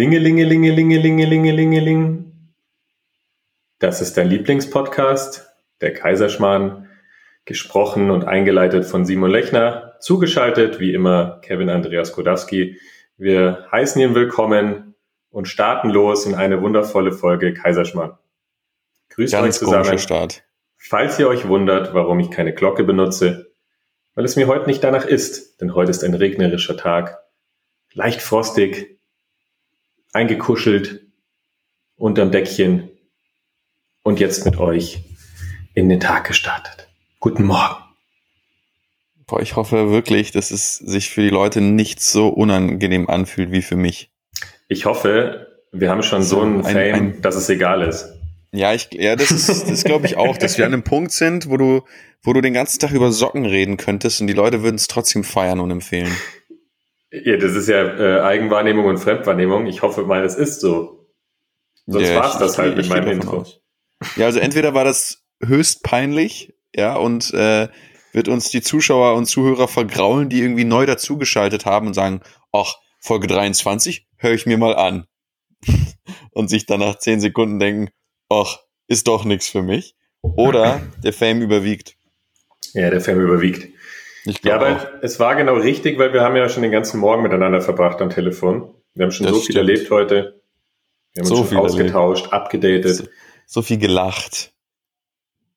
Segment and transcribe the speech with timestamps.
[0.00, 2.32] Klingelingelingelingelingelingeling.
[3.80, 5.46] Das ist dein Lieblingspodcast,
[5.82, 6.88] der Kaiserschmarrn,
[7.44, 12.80] gesprochen und eingeleitet von Simon Lechner, zugeschaltet wie immer Kevin Andreas Kodowski.
[13.18, 14.94] Wir heißen ihn willkommen
[15.28, 18.16] und starten los in eine wundervolle Folge Kaiserschmarrn.
[19.10, 19.98] Grüßt Ganz euch zusammen.
[19.98, 20.44] Start.
[20.78, 23.52] Falls ihr euch wundert, warum ich keine Glocke benutze,
[24.14, 27.18] weil es mir heute nicht danach ist, denn heute ist ein regnerischer Tag,
[27.92, 28.98] leicht frostig,
[30.12, 31.02] eingekuschelt
[31.96, 32.90] unterm Deckchen
[34.02, 35.02] und jetzt mit euch
[35.74, 36.88] in den Tag gestartet.
[37.20, 37.76] Guten Morgen.
[39.26, 43.62] Boah, ich hoffe wirklich, dass es sich für die Leute nicht so unangenehm anfühlt wie
[43.62, 44.10] für mich.
[44.68, 48.08] Ich hoffe, wir haben schon so, so einen ein, Fame, ein, dass es egal ist.
[48.52, 51.48] Ja, ich, ja, das ist, das glaube ich auch, dass wir an einem Punkt sind,
[51.48, 51.82] wo du,
[52.22, 55.22] wo du den ganzen Tag über Socken reden könntest und die Leute würden es trotzdem
[55.22, 56.12] feiern und empfehlen.
[57.12, 59.66] Ja, das ist ja äh, Eigenwahrnehmung und Fremdwahrnehmung.
[59.66, 61.06] Ich hoffe mal, es ist so.
[61.86, 63.38] Sonst ja, war es das halt mit meinem Intro.
[63.38, 63.60] Aus.
[64.16, 67.68] Ja, also entweder war das höchst peinlich, ja, und äh,
[68.12, 72.20] wird uns die Zuschauer und Zuhörer vergraulen, die irgendwie neu dazugeschaltet haben und sagen,
[72.52, 75.06] ach, Folge 23 höre ich mir mal an.
[76.32, 77.90] und sich dann nach 10 Sekunden denken,
[78.28, 79.96] ach, ist doch nichts für mich.
[80.22, 81.96] Oder der Fame überwiegt.
[82.72, 83.68] Ja, der Fame überwiegt.
[84.24, 84.86] Ich ja, aber auch.
[85.02, 88.10] es war genau richtig, weil wir haben ja schon den ganzen Morgen miteinander verbracht am
[88.10, 88.74] Telefon.
[88.94, 89.58] Wir haben schon das so stimmt.
[89.58, 90.42] viel erlebt heute.
[91.14, 92.34] Wir haben so uns schon ausgetauscht, erlebt.
[92.34, 92.96] abgedatet.
[92.96, 93.04] So,
[93.46, 94.52] so, viel gelacht.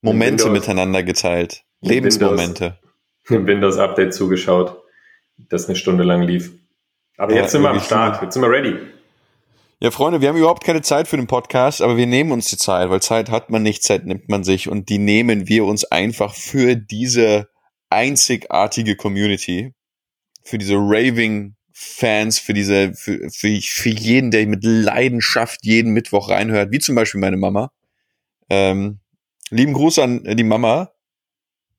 [0.01, 1.63] Momente Windows, miteinander geteilt.
[1.81, 2.79] Lebensmomente.
[3.29, 4.81] Im Windows-Update zugeschaut,
[5.49, 6.51] das eine Stunde lang lief.
[7.17, 8.75] Aber ja, jetzt sind wir am Start, jetzt sind wir ready.
[9.79, 12.57] Ja, Freunde, wir haben überhaupt keine Zeit für den Podcast, aber wir nehmen uns die
[12.57, 15.83] Zeit, weil Zeit hat man nicht, Zeit nimmt man sich und die nehmen wir uns
[15.83, 17.49] einfach für diese
[17.93, 19.73] einzigartige Community,
[20.43, 26.29] für diese Raving Fans, für diese, für, für, für jeden, der mit Leidenschaft jeden Mittwoch
[26.29, 27.71] reinhört, wie zum Beispiel meine Mama.
[28.49, 28.99] Ähm,
[29.49, 30.91] lieben Gruß an die Mama.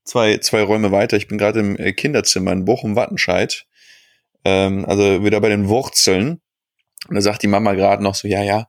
[0.05, 1.17] Zwei, zwei Räume weiter.
[1.17, 3.67] Ich bin gerade im äh, Kinderzimmer in Bochum-Wattenscheid.
[4.45, 6.41] Ähm, also wieder bei den Wurzeln.
[7.09, 8.69] Und da sagt die Mama gerade noch so, ja, ja,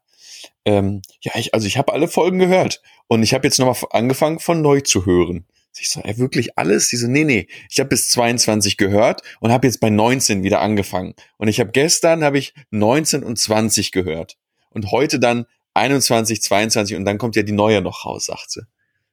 [0.66, 2.82] ähm, ja, ich, also ich habe alle Folgen gehört.
[3.08, 5.46] Und ich habe jetzt nochmal angefangen von neu zu hören.
[5.80, 6.90] Ich so, ey, wirklich alles?
[6.90, 10.62] Die so, nee, nee, ich habe bis 22 gehört und habe jetzt bei 19 wieder
[10.62, 11.16] angefangen.
[11.38, 14.38] Und ich habe gestern habe ich 19 und 20 gehört.
[14.70, 18.62] Und heute dann 21, 22 und dann kommt ja die neue noch raus, sagt sie.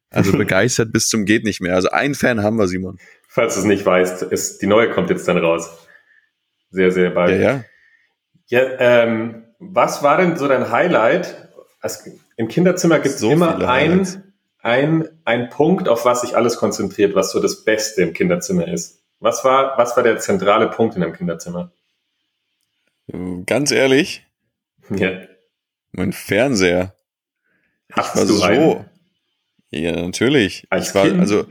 [0.09, 1.75] Also begeistert bis zum geht nicht mehr.
[1.75, 2.99] Also einen Fan haben wir, Simon.
[3.27, 5.69] Falls du es nicht weißt, ist, die neue kommt jetzt dann raus.
[6.69, 7.31] Sehr, sehr bald.
[7.31, 7.63] Ja, ja.
[8.47, 11.49] Ja, ähm, was war denn so dein Highlight?
[11.79, 14.22] Also, Im Kinderzimmer gibt es so immer ein,
[14.63, 19.03] ein, ein Punkt, auf was sich alles konzentriert, was so das Beste im Kinderzimmer ist.
[19.19, 21.71] Was war, was war der zentrale Punkt in deinem Kinderzimmer?
[23.45, 24.25] Ganz ehrlich?
[24.89, 25.21] Ja.
[25.91, 26.95] Mein Fernseher.
[27.91, 28.43] Hast du so.
[28.43, 28.85] Einen?
[29.69, 30.65] Ja, natürlich.
[30.69, 31.19] Als ich war, kind?
[31.19, 31.45] also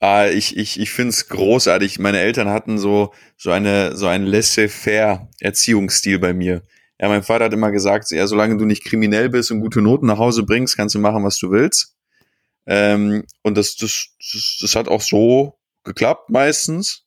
[0.00, 2.00] ah, ich, ich, ich finde es großartig.
[2.00, 6.62] Meine Eltern hatten so, so eine, so einen laissez-faire Erziehungsstil bei mir.
[7.00, 10.06] Ja, mein Vater hat immer gesagt, ja, solange du nicht kriminell bist und gute Noten
[10.06, 11.94] nach Hause bringst, kannst du machen, was du willst.
[12.68, 17.06] Ähm, und das, das, das, das hat auch so geklappt meistens.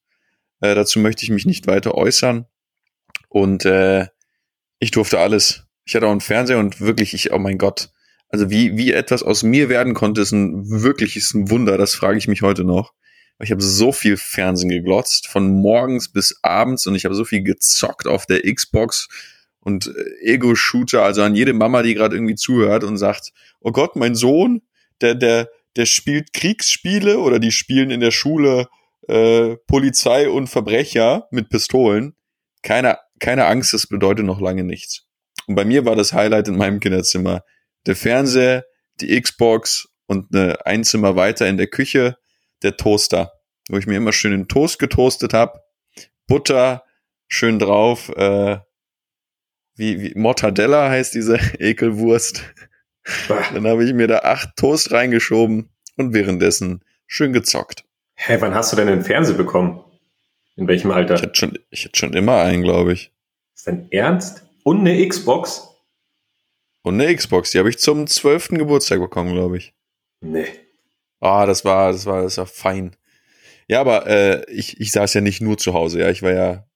[0.60, 2.48] Äh, dazu möchte ich mich nicht weiter äußern.
[3.30, 4.08] Und äh,
[4.80, 5.64] ich durfte alles.
[5.86, 7.92] Ich hatte auch einen Fernseher und wirklich, ich, oh mein Gott.
[8.28, 11.78] Also wie, wie etwas aus mir werden konnte, ist ein wirkliches Wunder.
[11.78, 12.94] Das frage ich mich heute noch.
[13.40, 17.44] Ich habe so viel Fernsehen geglotzt, von morgens bis abends und ich habe so viel
[17.44, 19.08] gezockt auf der Xbox
[19.60, 23.96] und äh, Ego-Shooter, also an jede Mama, die gerade irgendwie zuhört und sagt, oh Gott,
[23.96, 24.62] mein Sohn,
[25.02, 28.68] der, der, der spielt Kriegsspiele oder die spielen in der Schule
[29.08, 32.16] äh, Polizei und Verbrecher mit Pistolen.
[32.64, 35.08] Keine, keine Angst, das bedeutet noch lange nichts.
[35.48, 37.44] Und bei mir war das Highlight in meinem Kinderzimmer
[37.86, 38.66] der Fernseher,
[39.00, 42.18] die Xbox und eine Einzimmer weiter in der Küche
[42.62, 43.32] der Toaster,
[43.70, 45.60] wo ich mir immer schön den Toast getoastet habe,
[46.28, 46.84] Butter
[47.28, 48.58] schön drauf, äh,
[49.76, 52.44] wie, wie Mortadella heißt diese Ekelwurst.
[53.28, 57.84] Dann habe ich mir da acht Toast reingeschoben und währenddessen schön gezockt.
[58.16, 59.84] Hä, wann hast du denn einen Fernseher bekommen?
[60.56, 61.16] In welchem Alter?
[61.16, 63.12] Ich hatte schon, ich hatte schon immer einen, glaube ich.
[63.56, 64.44] Ist dein Ernst?
[64.64, 65.68] Und eine Xbox?
[66.84, 69.74] Und eine Xbox, die habe ich zum zwölften Geburtstag bekommen, glaube ich.
[70.20, 70.48] Nee.
[71.20, 72.96] Ah, das war, das war, das war fein.
[73.68, 76.10] Ja, aber äh, ich, ich saß ja nicht nur zu Hause, ja.
[76.10, 76.68] Ich war ja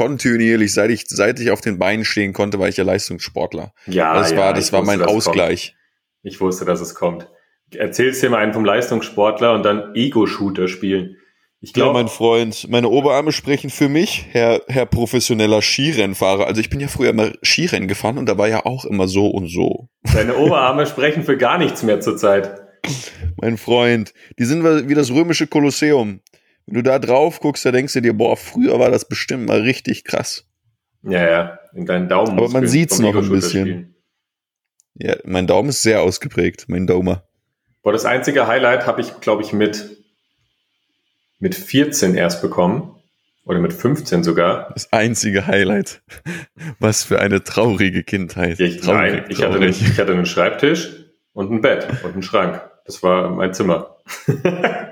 [0.00, 3.74] kontinuierlich, seit ich, seit ich auf den Beinen stehen konnte, war ich ja Leistungssportler.
[3.86, 5.74] Ja, das ja, war, das war mein Ausgleich.
[5.74, 6.22] Kommt.
[6.22, 7.28] Ich wusste, dass es kommt.
[7.74, 11.18] Erzählst dir mal einen vom Leistungssportler und dann Ego-Shooter spielen.
[11.60, 16.46] Ich glaube, ja, mein Freund, meine Oberarme sprechen für mich, Herr, Herr professioneller Skirennfahrer.
[16.46, 19.26] Also ich bin ja früher immer Skirennen gefahren und da war ja auch immer so
[19.26, 19.90] und so.
[20.14, 22.58] Deine Oberarme sprechen für gar nichts mehr zurzeit.
[23.36, 26.20] Mein Freund, die sind wie das römische Kolosseum.
[26.70, 29.60] Wenn du da drauf guckst, da denkst du dir, boah, früher war das bestimmt mal
[29.60, 30.46] richtig krass.
[31.02, 32.38] Ja, ja, in deinen Daumen.
[32.38, 33.96] Aber man sieht's noch ein bisschen.
[34.94, 37.24] Ja, mein Daumen ist sehr ausgeprägt, mein Daumer.
[37.82, 39.98] Boah, das einzige Highlight habe ich, glaube ich, mit
[41.40, 42.94] mit 14 erst bekommen.
[43.44, 44.70] Oder mit 15 sogar.
[44.74, 46.02] Das einzige Highlight.
[46.78, 48.60] Was für eine traurige Kindheit.
[48.60, 52.12] Ja, ich, traurig, nein, ich hatte, einen, ich hatte einen Schreibtisch und ein Bett und
[52.12, 52.62] einen Schrank.
[52.84, 53.96] Das war mein Zimmer.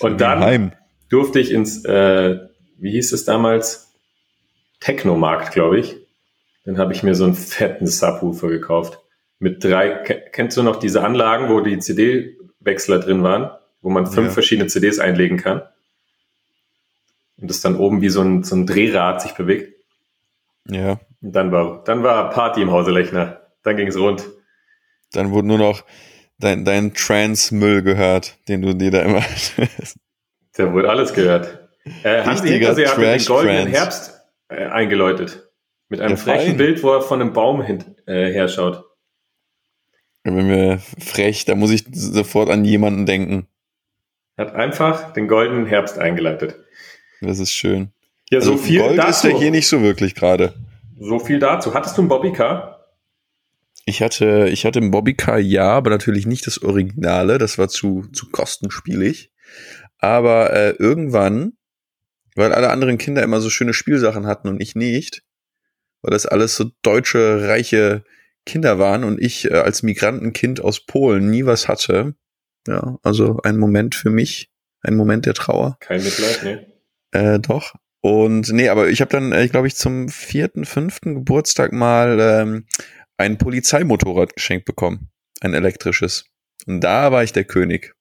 [0.00, 0.72] und dann Heim.
[1.08, 2.38] durfte ich ins, äh,
[2.78, 3.92] wie hieß es damals?
[4.80, 5.96] Technomarkt, glaube ich.
[6.64, 9.00] Dann habe ich mir so einen fetten Subwoofer gekauft.
[9.38, 9.90] Mit drei,
[10.32, 13.50] kennst du noch diese Anlagen, wo die CD-Wechsler drin waren?
[13.80, 14.32] wo man fünf ja.
[14.32, 15.62] verschiedene CDs einlegen kann.
[17.40, 19.74] Und das dann oben wie so ein, so ein Drehrad sich bewegt.
[20.68, 21.00] Ja.
[21.22, 23.42] Und dann war, dann war Party im Hause Lechner.
[23.62, 24.28] Dann ging es rund.
[25.12, 25.84] Dann wurde nur noch
[26.38, 29.24] dein, dein Trans-Müll gehört, den du dir da immer.
[30.56, 31.68] da wurde alles gehört.
[32.02, 35.48] Äh, Hansi Hinterseher hat den goldenen Herbst äh, eingeläutet.
[35.88, 36.56] Mit einem ja, frechen fein.
[36.56, 38.84] Bild, wo er von einem Baum hin, äh, herschaut.
[40.24, 43.46] Wenn wir frech, da muss ich sofort an jemanden denken.
[44.36, 46.56] Hat einfach den goldenen Herbst eingeleitet.
[47.20, 47.92] Das ist schön.
[48.30, 49.28] Ja, so also viel Gold dazu.
[49.28, 50.54] ist ja hier nicht so wirklich gerade.
[51.00, 51.72] So viel dazu.
[51.72, 52.77] Hattest du ein Bobbycar?
[53.88, 57.38] Ich hatte, ich hatte ein Bobbycar, ja, aber natürlich nicht das Originale.
[57.38, 59.32] Das war zu, zu kostenspielig.
[59.96, 61.54] Aber äh, irgendwann,
[62.36, 65.22] weil alle anderen Kinder immer so schöne Spielsachen hatten und ich nicht,
[66.02, 68.04] weil das alles so deutsche, reiche
[68.44, 72.14] Kinder waren und ich äh, als Migrantenkind aus Polen nie was hatte,
[72.66, 74.50] ja, also ein Moment für mich,
[74.82, 75.78] ein Moment der Trauer.
[75.80, 76.66] Kein Mitleid, ne?
[77.12, 77.72] Äh, doch.
[78.00, 82.66] Und nee, aber ich habe dann, äh, glaube ich, zum vierten, fünften Geburtstag mal ähm,
[83.18, 85.10] ein Polizeimotorrad geschenkt bekommen.
[85.40, 86.24] Ein elektrisches.
[86.66, 87.94] Und da war ich der König.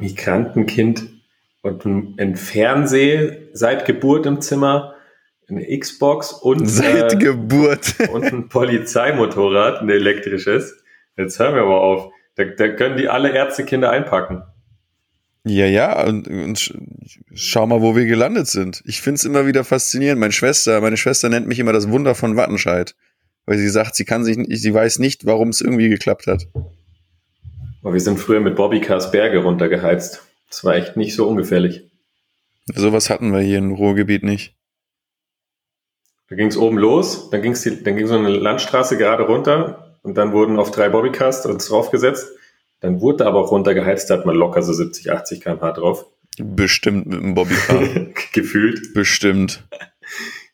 [0.00, 1.08] Migrantenkind
[1.62, 4.94] und ein Fernseher seit Geburt im Zimmer,
[5.48, 10.84] eine Xbox und seit äh, Geburt und ein Polizeimotorrad, ein elektrisches.
[11.16, 12.12] Jetzt hören wir aber auf.
[12.36, 14.42] Da, da können die alle Ärztekinder einpacken.
[15.48, 16.74] Ja, ja, und, und
[17.34, 18.82] schau mal, wo wir gelandet sind.
[18.84, 20.20] Ich find's immer wieder faszinierend.
[20.20, 22.94] Meine Schwester, meine Schwester nennt mich immer das Wunder von Wattenscheid.
[23.46, 26.46] Weil sie sagt, sie kann sich, sie weiß nicht, warum es irgendwie geklappt hat.
[27.82, 30.22] Aber wir sind früher mit Bobbycars Berge runtergeheizt.
[30.48, 31.88] Das war echt nicht so ungefährlich.
[32.74, 34.54] Sowas hatten wir hier im Ruhrgebiet nicht.
[36.28, 40.16] Da ging's oben los, dann ging's die, dann ging so eine Landstraße gerade runter, und
[40.16, 42.28] dann wurden auf drei Bobbycars uns draufgesetzt.
[42.80, 46.06] Dann wurde aber auch runtergeheizt, da hat man locker so 70, 80 km/h drauf.
[46.38, 47.80] Bestimmt mit dem Bobbycar.
[48.32, 48.94] Gefühlt.
[48.94, 49.64] Bestimmt.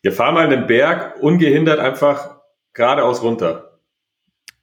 [0.03, 2.37] Wir fahren mal den Berg ungehindert einfach
[2.73, 3.79] geradeaus runter.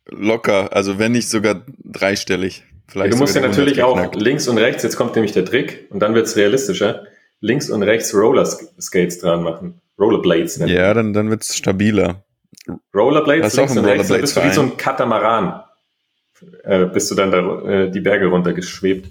[0.09, 2.63] Locker, also wenn nicht sogar dreistellig.
[2.87, 5.87] Vielleicht ja, du musst ja natürlich auch links und rechts, jetzt kommt nämlich der Trick
[5.91, 7.05] und dann wird es realistischer,
[7.39, 9.81] links und rechts Roller Skates dran machen.
[9.97, 10.75] Rollerblades nennen.
[10.75, 12.23] Ja, dann, dann wird es stabiler.
[12.93, 15.63] Rollerblades links und rechts, dann bist du wie so ein Katamaran.
[16.63, 19.09] Äh, bist du dann da äh, die Berge runtergeschwebt.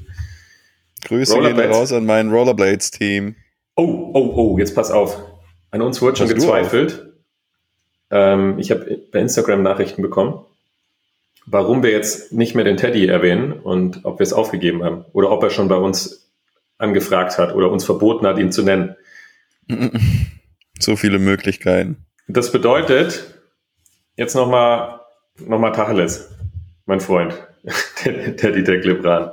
[1.05, 3.37] Grüße gehen raus an mein Rollerblades-Team.
[3.77, 5.17] Oh, oh, oh, jetzt pass auf.
[5.71, 7.13] An uns wurde schon Was gezweifelt.
[8.11, 10.45] Ähm, ich habe bei Instagram Nachrichten bekommen,
[11.47, 15.31] warum wir jetzt nicht mehr den Teddy erwähnen und ob wir es aufgegeben haben oder
[15.31, 16.33] ob er schon bei uns
[16.77, 18.97] angefragt hat oder uns verboten hat, ihn zu nennen.
[20.83, 22.07] So viele Möglichkeiten.
[22.27, 23.41] Das bedeutet,
[24.21, 25.01] Jetzt nochmal
[25.39, 26.29] noch mal Tacheles,
[26.87, 27.35] mein Freund,
[28.05, 29.31] der, der Dieter Glibran.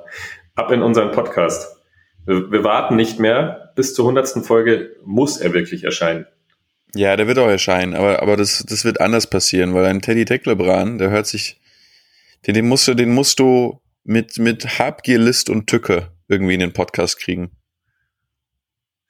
[0.55, 1.77] Ab in unseren Podcast.
[2.25, 3.71] Wir, wir warten nicht mehr.
[3.75, 6.25] Bis zur hundertsten Folge muss er wirklich erscheinen.
[6.95, 10.25] Ja, der wird auch erscheinen, aber, aber das, das wird anders passieren, weil ein Teddy
[10.25, 11.59] Tecklebrand, der hört sich,
[12.45, 16.61] den, den musst du, den musst du mit, mit Habgier, List und Tücke irgendwie in
[16.61, 17.51] den Podcast kriegen.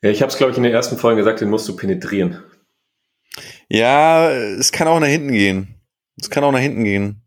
[0.01, 2.43] Ja, ich habe es, glaube ich, in den ersten Folgen gesagt, den musst du penetrieren.
[3.69, 5.75] Ja, es kann auch nach hinten gehen.
[6.19, 7.26] Es kann auch nach hinten gehen.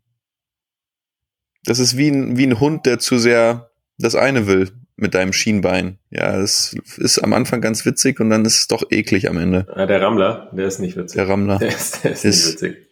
[1.63, 5.33] Das ist wie ein, wie ein Hund, der zu sehr das eine will mit deinem
[5.33, 5.97] Schienbein.
[6.09, 9.67] Ja, es ist am Anfang ganz witzig und dann ist es doch eklig am Ende.
[9.73, 11.17] Ah, der Rammler, der ist nicht witzig.
[11.17, 11.57] Der Rammler.
[11.59, 12.87] Der ist, der ist, ist nicht witzig.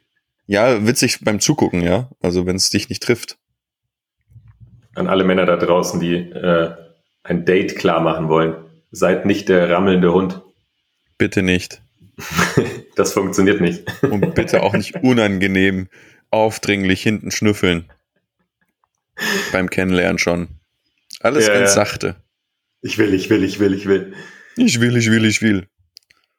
[0.48, 2.10] Ja, witzig beim Zugucken, ja.
[2.22, 3.38] Also wenn es dich nicht trifft.
[4.96, 6.72] An alle Männer da draußen, die äh,
[7.22, 8.56] ein Date klar machen wollen.
[8.92, 10.42] Seid nicht der rammelnde Hund.
[11.20, 11.84] Bitte nicht.
[12.96, 13.86] das funktioniert nicht.
[14.02, 15.88] Und bitte auch nicht unangenehm,
[16.32, 17.92] aufdringlich hinten schnüffeln.
[19.52, 20.48] Beim Kennenlernen schon.
[21.22, 22.16] Alles Ja, ganz sachte.
[22.82, 24.14] Ich will, ich will, ich will, ich will.
[24.56, 25.68] Ich will, ich will, ich will.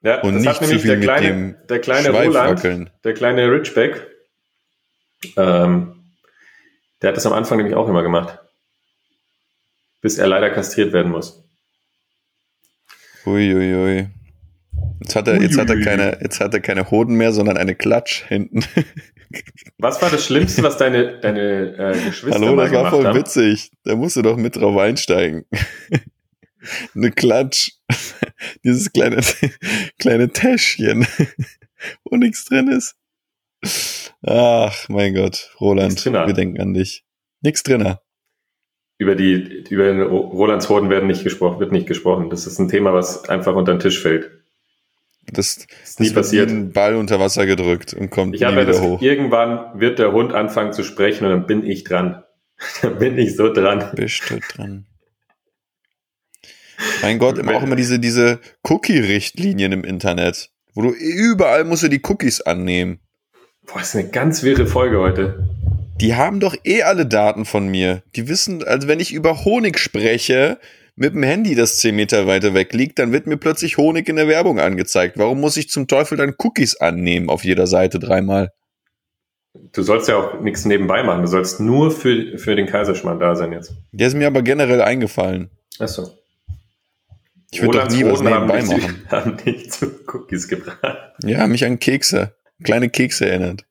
[0.02, 4.06] Ja, Und nicht zu viel der mit kleine, dem der kleine Roland, der kleine Richback,
[5.36, 6.14] ähm,
[7.02, 8.38] der hat das am Anfang nämlich auch immer gemacht.
[10.00, 11.44] Bis er leider kastriert werden muss.
[13.26, 13.74] Uiuiui.
[13.74, 14.10] Ui, ui.
[15.00, 17.74] Jetzt hat er, jetzt hat er keine, jetzt hat er keine Hoden mehr, sondern eine
[17.74, 18.64] Klatsch hinten.
[19.78, 23.18] Was war das Schlimmste, was deine, deine äh, Geschwister Hallo, das war voll haben?
[23.18, 23.70] witzig.
[23.84, 25.44] Da musst du doch mit drauf einsteigen.
[26.94, 27.72] eine Klatsch.
[28.64, 29.20] Dieses kleine,
[29.98, 31.06] kleine Täschchen,
[32.04, 32.96] wo nichts drin ist.
[34.22, 37.04] Ach, mein Gott, Roland, wir denken an dich.
[37.42, 38.02] Nix drinner.
[38.98, 42.28] Über die, über Rolands Hoden werden nicht gesprochen, wird nicht gesprochen.
[42.28, 44.39] Das ist ein Thema, was einfach unter den Tisch fällt.
[45.32, 46.50] Das, Das nie wird passiert.
[46.50, 49.00] ein Ball unter Wasser gedrückt und kommt Ich nie wieder das, hoch.
[49.02, 52.22] irgendwann wird der Hund anfangen zu sprechen und dann bin ich dran.
[52.82, 53.90] dann bin ich so dran.
[53.94, 54.86] Bist du dran?
[57.02, 61.88] Mein Gott, immer auch immer diese, diese Cookie-Richtlinien im Internet, wo du überall musst du
[61.88, 63.00] die Cookies annehmen.
[63.66, 65.48] Boah, ist eine ganz wirre Folge heute.
[66.00, 68.02] Die haben doch eh alle Daten von mir.
[68.16, 70.58] Die wissen, also wenn ich über Honig spreche,
[71.00, 74.16] mit dem Handy, das 10 Meter weiter weg liegt, dann wird mir plötzlich Honig in
[74.16, 75.16] der Werbung angezeigt.
[75.16, 78.50] Warum muss ich zum Teufel dann Cookies annehmen auf jeder Seite dreimal?
[79.72, 81.22] Du sollst ja auch nichts nebenbei machen.
[81.22, 83.72] Du sollst nur für, für den Kaiserschmarrn da sein jetzt.
[83.92, 85.48] Der ist mir aber generell eingefallen.
[85.78, 86.18] Achso.
[87.50, 88.76] Ich würde doch nie was nebenbei haben machen.
[88.76, 91.14] dich, haben dich zu Cookies gebracht.
[91.24, 93.64] Ja, mich an Kekse, kleine Kekse erinnert.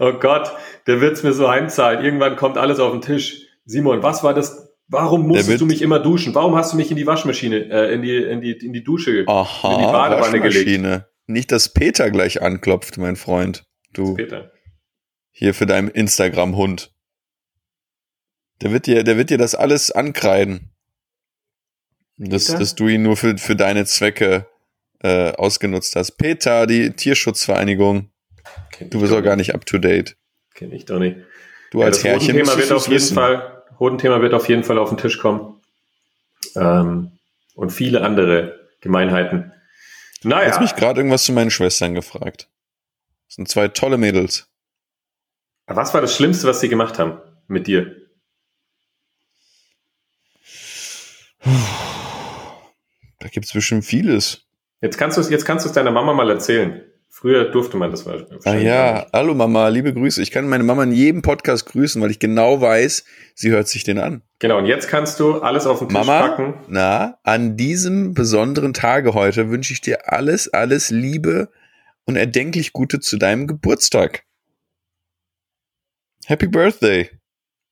[0.00, 0.50] Oh Gott,
[0.88, 2.04] der wird's mir so heimzahlen.
[2.04, 3.42] Irgendwann kommt alles auf den Tisch.
[3.66, 4.67] Simon, was war das?
[4.88, 6.34] Warum musstest du mich immer duschen?
[6.34, 9.24] Warum hast du mich in die Waschmaschine, äh, in die, in die, in die Dusche,
[9.26, 10.66] Aha, in die Badewanne gelegt?
[10.66, 11.06] Waschmaschine.
[11.26, 13.66] Nicht, dass Peter gleich anklopft, mein Freund.
[13.92, 14.50] Du, Peter?
[15.30, 16.92] hier für deinen Instagram-Hund.
[18.62, 20.72] Der wird dir, der wird dir das alles ankreiden.
[22.16, 24.48] Dass, dass du ihn nur für, für deine Zwecke
[25.00, 26.12] äh, ausgenutzt hast.
[26.12, 28.10] Peter, die Tierschutzvereinigung.
[28.72, 29.54] Kenn Du bist doch auch gar nicht.
[29.54, 30.16] up to date.
[30.54, 31.18] Kenn ich doch nicht.
[31.70, 33.14] Du Ja, als das Herrchen Hodenthema müsstest wird auf jeden wissen.
[33.14, 35.60] Fall, Hodenthema wird auf jeden Fall auf den Tisch kommen.
[36.56, 37.12] Ähm,
[37.54, 39.52] und viele andere Gemeinheiten.
[40.22, 42.48] Du Naja, hast mich gerade irgendwas zu meinen Schwestern gefragt.
[43.26, 44.48] Das sind zwei tolle Mädels.
[45.66, 47.94] was war das Schlimmste, was sie gemacht haben mit dir?
[53.20, 54.46] Da gibt's bestimmt vieles.
[54.80, 56.84] Jetzt kannst du es, jetzt kannst du es deiner Mama mal erzählen.
[57.20, 58.44] Früher durfte man das Ah wahrscheinlich.
[58.44, 60.22] gar ja, hallo Mama, liebe Grüße.
[60.22, 63.82] Ich kann meine Mama in jedem Podcast grüßen, weil ich genau weiß, sie hört sich
[63.82, 64.22] den an.
[64.38, 66.54] Genau, und jetzt kannst du alles auf den Tisch Mama, packen.
[66.68, 71.48] na, an diesem besonderen Tage heute wünsche ich dir alles, alles Liebe
[72.04, 74.22] und erdenklich Gute zu deinem Geburtstag.
[76.24, 77.10] Happy Birthday,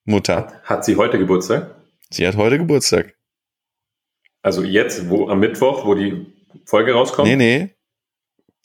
[0.06, 0.60] Mutter.
[0.64, 1.72] Hat sie heute Geburtstag?
[2.10, 3.14] Sie hat heute Geburtstag.
[4.42, 6.26] Also jetzt, wo am Mittwoch, wo die
[6.64, 7.28] Folge rauskommt?
[7.28, 7.75] Nee, nee.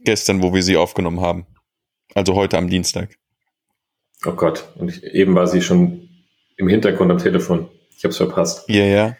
[0.03, 1.45] Gestern, wo wir sie aufgenommen haben.
[2.13, 3.15] Also heute am Dienstag.
[4.25, 6.09] Oh Gott, und ich, eben war sie schon
[6.57, 7.69] im Hintergrund am Telefon.
[7.97, 8.67] Ich hab's verpasst.
[8.67, 9.17] Ja, ja.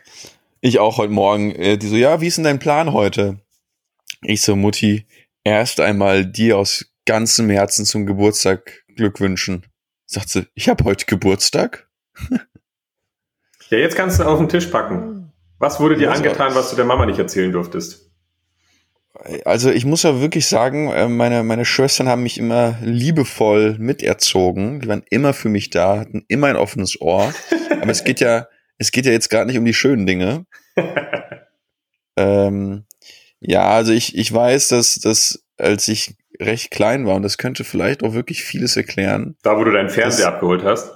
[0.59, 1.51] Ich auch heute Morgen.
[1.51, 3.39] Äh, die so, ja, wie ist denn dein Plan heute?
[4.21, 5.07] Ich so, Mutti,
[5.43, 9.65] erst einmal dir aus ganzem Herzen zum Geburtstag Glück wünschen.
[10.05, 11.89] Sagt sie, ich habe heute Geburtstag?
[13.69, 15.31] Ja, jetzt kannst du auf den Tisch packen.
[15.57, 18.11] Was wurde dir angetan, was du der Mama nicht erzählen durftest?
[19.46, 24.80] Also ich muss ja wirklich sagen, äh, meine, meine Schwestern haben mich immer liebevoll miterzogen.
[24.80, 27.34] Die waren immer für mich da, hatten immer ein offenes Ohr.
[27.82, 30.46] Aber es geht ja, es geht ja jetzt gerade nicht um die schönen Dinge.
[32.18, 32.84] Ähm,
[33.39, 37.63] ja, also ich, ich weiß, dass, dass als ich recht klein war, und das könnte
[37.63, 40.91] vielleicht auch wirklich vieles erklären, Da, wo du deinen Fernseher abgeholt hast.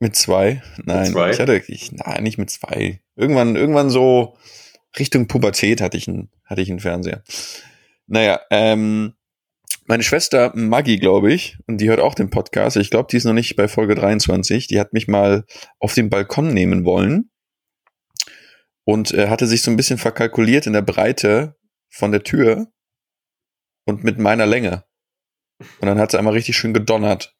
[0.00, 0.62] mit zwei.
[0.84, 1.30] Nein, zwei?
[1.30, 3.00] ich hatte, ich, nein, nicht mit zwei.
[3.14, 4.36] Irgendwann, irgendwann so
[4.98, 7.22] Richtung Pubertät hatte ich einen, hatte ich einen Fernseher.
[8.06, 9.14] Naja, ähm,
[9.86, 12.76] meine Schwester Maggie, glaube ich, und die hört auch den Podcast.
[12.76, 14.66] Ich glaube, die ist noch nicht bei Folge 23.
[14.66, 15.44] Die hat mich mal
[15.78, 17.30] auf den Balkon nehmen wollen
[18.84, 21.56] und äh, hatte sich so ein bisschen verkalkuliert in der Breite
[21.88, 22.68] von der Tür
[23.84, 24.84] und mit meiner Länge.
[25.80, 27.34] Und dann hat sie einmal richtig schön gedonnert.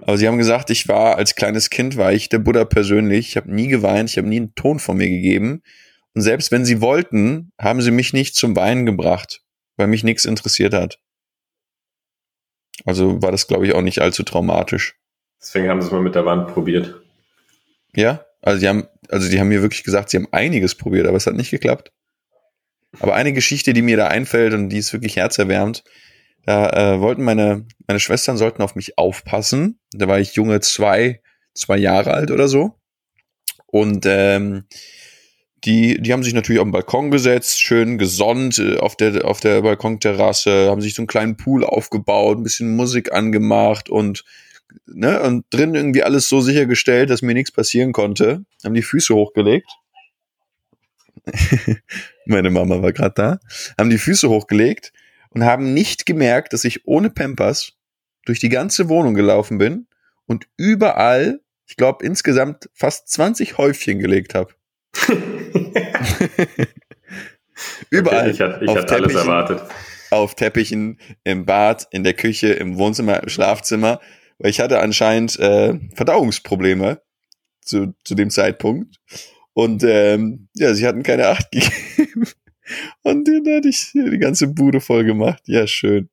[0.00, 3.28] Aber sie haben gesagt, ich war als kleines Kind, war ich der Buddha persönlich.
[3.28, 5.62] Ich habe nie geweint, ich habe nie einen Ton von mir gegeben.
[6.18, 9.44] Und selbst wenn sie wollten, haben sie mich nicht zum Weinen gebracht,
[9.76, 10.98] weil mich nichts interessiert hat.
[12.84, 14.96] Also war das, glaube ich, auch nicht allzu traumatisch.
[15.40, 17.00] Deswegen haben sie es mal mit der Wand probiert.
[17.94, 21.16] Ja, also die haben, also die haben mir wirklich gesagt, sie haben einiges probiert, aber
[21.16, 21.92] es hat nicht geklappt.
[22.98, 25.84] Aber eine Geschichte, die mir da einfällt und die ist wirklich herzerwärmend,
[26.46, 29.78] da äh, wollten meine, meine Schwestern sollten auf mich aufpassen.
[29.92, 31.22] Da war ich junge zwei,
[31.54, 32.74] zwei Jahre alt oder so.
[33.66, 34.64] Und ähm,
[35.64, 39.40] die, die haben sich natürlich auf den Balkon gesetzt, schön gesonnt äh, auf der, auf
[39.40, 44.24] der Balkonterrasse, haben sich so einen kleinen Pool aufgebaut, ein bisschen Musik angemacht und,
[44.86, 48.44] ne, und drin irgendwie alles so sichergestellt, dass mir nichts passieren konnte.
[48.64, 49.68] Haben die Füße hochgelegt.
[52.26, 53.40] Meine Mama war gerade da.
[53.78, 54.92] Haben die Füße hochgelegt
[55.30, 57.72] und haben nicht gemerkt, dass ich ohne Pampers
[58.24, 59.88] durch die ganze Wohnung gelaufen bin
[60.26, 64.52] und überall, ich glaube, insgesamt fast 20 Häufchen gelegt habe.
[67.90, 68.20] Überall.
[68.20, 69.62] Okay, ich hatte, ich hatte alles erwartet.
[70.10, 74.00] Auf Teppichen, im Bad, in der Küche, im Wohnzimmer, im Schlafzimmer.
[74.38, 77.02] Weil ich hatte anscheinend äh, Verdauungsprobleme
[77.62, 78.96] zu, zu dem Zeitpunkt.
[79.52, 82.28] Und ähm, ja, sie hatten keine Acht gegeben.
[83.02, 85.42] Und dann hatte ich die ganze Bude voll gemacht.
[85.46, 86.08] Ja, schön.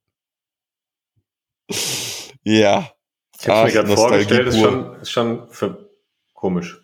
[2.44, 2.92] Ja.
[3.40, 5.90] Ich habe mir gerade vorgestellt, ist schon, ist schon für
[6.34, 6.82] komisch.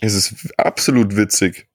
[0.00, 1.68] Es ist absolut witzig.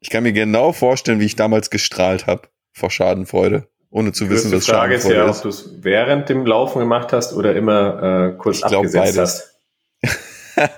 [0.00, 4.50] Ich kann mir genau vorstellen, wie ich damals gestrahlt habe vor Schadenfreude, ohne zu wissen,
[4.50, 5.04] was Schadenfreude ist.
[5.04, 8.38] Die Frage ist ja, ob du es während dem Laufen gemacht hast oder immer äh,
[8.38, 9.60] kurz ich abgesetzt hast.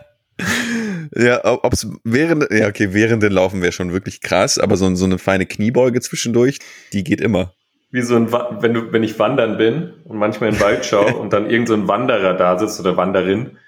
[1.17, 4.93] ja, ob es während, ja okay, während dem Laufen wäre schon wirklich krass, aber so,
[4.97, 6.59] so eine feine Kniebeuge zwischendurch,
[6.93, 7.55] die geht immer.
[7.93, 11.15] Wie so ein, wenn du, wenn ich wandern bin und manchmal in den Wald schaue
[11.19, 13.59] und dann irgend so ein Wanderer da sitzt oder Wanderin,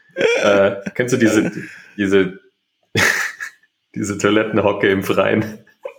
[0.42, 1.52] äh, kennst du diese,
[1.96, 2.40] diese
[3.94, 5.44] diese Toilettenhocke im Freien.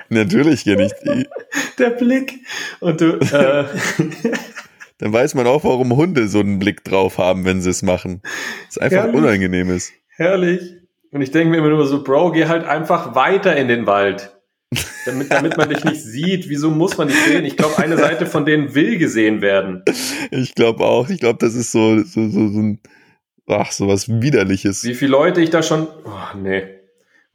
[0.09, 1.27] Natürlich ich die.
[1.79, 2.39] Der Blick.
[2.79, 3.65] Und du, äh,
[4.97, 8.21] Dann weiß man auch, warum Hunde so einen Blick drauf haben, wenn sie es machen.
[8.67, 9.15] Das einfach Herrlich.
[9.15, 9.91] unangenehm ist.
[10.07, 10.75] Herrlich.
[11.11, 14.31] Und ich denke mir immer nur so, Bro, geh halt einfach weiter in den Wald.
[15.05, 16.49] Damit, damit man dich nicht sieht.
[16.49, 17.45] Wieso muss man dich sehen?
[17.45, 19.83] Ich glaube, eine Seite von denen will gesehen werden.
[20.31, 21.09] Ich glaube auch.
[21.09, 22.79] Ich glaube, das ist so, so, so, so ein,
[23.47, 24.83] ach, so was Widerliches.
[24.83, 26.63] Wie viele Leute ich da schon, oh, nee.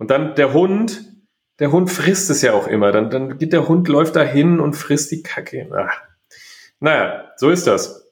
[0.01, 1.05] Und dann der Hund,
[1.59, 2.91] der Hund frisst es ja auch immer.
[2.91, 5.71] Dann, dann geht der Hund, läuft da hin und frisst die Kacke.
[5.77, 6.01] Ach.
[6.81, 8.09] Naja, so ist das.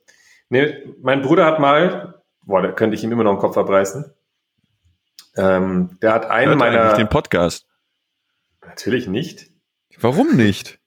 [0.51, 4.05] Nee, mein Bruder hat mal, boah, da könnte ich ihm immer noch den Kopf abreißen.
[5.38, 6.92] Ähm, der hat einen Hört meiner.
[6.92, 7.66] den Podcast.
[8.66, 9.46] Natürlich nicht.
[9.98, 10.79] Warum nicht?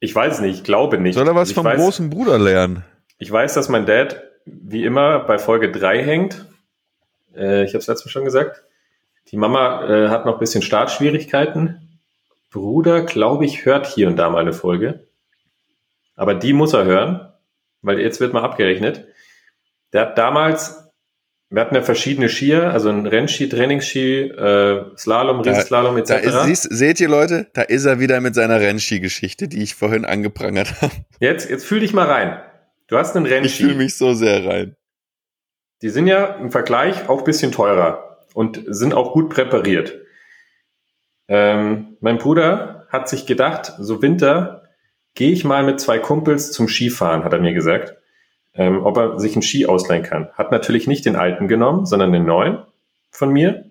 [0.00, 1.16] Ich weiß nicht, ich glaube nicht.
[1.16, 2.82] Soll er was vom weiß, großen Bruder lernen?
[3.18, 6.46] Ich weiß, dass mein Dad wie immer bei Folge 3 hängt.
[7.34, 8.64] Äh, ich habe es letztes Mal schon gesagt.
[9.30, 12.00] Die Mama äh, hat noch ein bisschen Startschwierigkeiten.
[12.50, 15.06] Bruder, glaube ich, hört hier und da mal eine Folge.
[16.16, 17.32] Aber die muss er hören,
[17.82, 19.06] weil jetzt wird mal abgerechnet.
[19.92, 20.88] Der hat damals,
[21.50, 26.08] wir hatten ja verschiedene Skier, also ein Rennski, Trainingsski, äh, Slalom, Riesenslalom etc.
[26.08, 29.74] Da ist, siehst, seht ihr Leute, da ist er wieder mit seiner Rennski-Geschichte, die ich
[29.74, 30.92] vorhin angeprangert habe.
[31.20, 32.40] Jetzt, jetzt fühl dich mal rein.
[32.86, 33.64] Du hast einen Rennski.
[33.64, 34.74] Ich fühle mich so sehr rein.
[35.82, 38.07] Die sind ja im Vergleich auch bisschen teurer
[38.38, 39.98] und sind auch gut präpariert.
[41.26, 44.62] Ähm, mein Bruder hat sich gedacht, so Winter
[45.16, 47.96] gehe ich mal mit zwei Kumpels zum Skifahren, hat er mir gesagt,
[48.54, 50.28] ähm, ob er sich einen Ski ausleihen kann.
[50.34, 52.58] Hat natürlich nicht den alten genommen, sondern den neuen
[53.10, 53.64] von mir.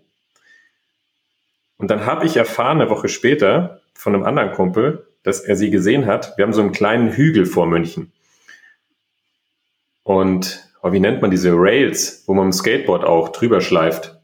[1.77, 5.71] Und dann habe ich erfahren, eine Woche später, von einem anderen Kumpel, dass er sie
[5.71, 6.37] gesehen hat.
[6.37, 8.11] Wir haben so einen kleinen Hügel vor München.
[10.03, 14.16] Und oh, wie nennt man diese Rails, wo man im Skateboard auch drüber schleift?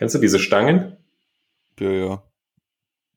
[0.00, 0.96] Kennst du diese Stangen?
[1.78, 2.22] Ja, ja.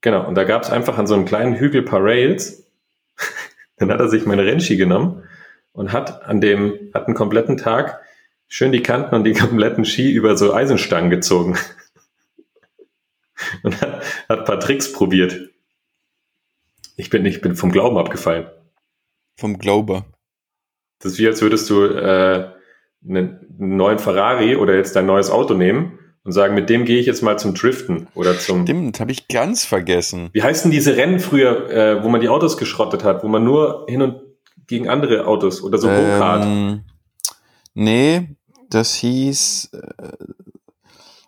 [0.02, 2.70] Genau, und da gab es einfach an so einem kleinen Hügel paar Rails.
[3.78, 5.26] Dann hat er sich meine Rennski genommen
[5.72, 8.02] und hat an dem, hat einen kompletten Tag
[8.48, 11.56] schön die Kanten und die kompletten Ski über so Eisenstangen gezogen.
[13.62, 15.40] und hat, hat ein paar Tricks probiert.
[16.98, 18.46] Ich bin, ich bin vom Glauben abgefallen.
[19.38, 20.04] Vom Glaube.
[20.98, 22.52] Das ist wie, als würdest du äh,
[23.08, 27.06] einen neuen Ferrari oder jetzt dein neues Auto nehmen und sagen, mit dem gehe ich
[27.06, 28.62] jetzt mal zum Driften oder zum.
[28.62, 30.30] Stimmt, habe ich ganz vergessen.
[30.32, 33.84] Wie heißen diese Rennen früher, äh, wo man die Autos geschrottet hat, wo man nur
[33.88, 34.20] hin und
[34.66, 36.44] gegen andere Autos oder so Go-Kart?
[36.44, 36.84] Ähm,
[37.74, 38.28] nee,
[38.70, 39.70] das hieß.
[39.74, 40.24] Äh,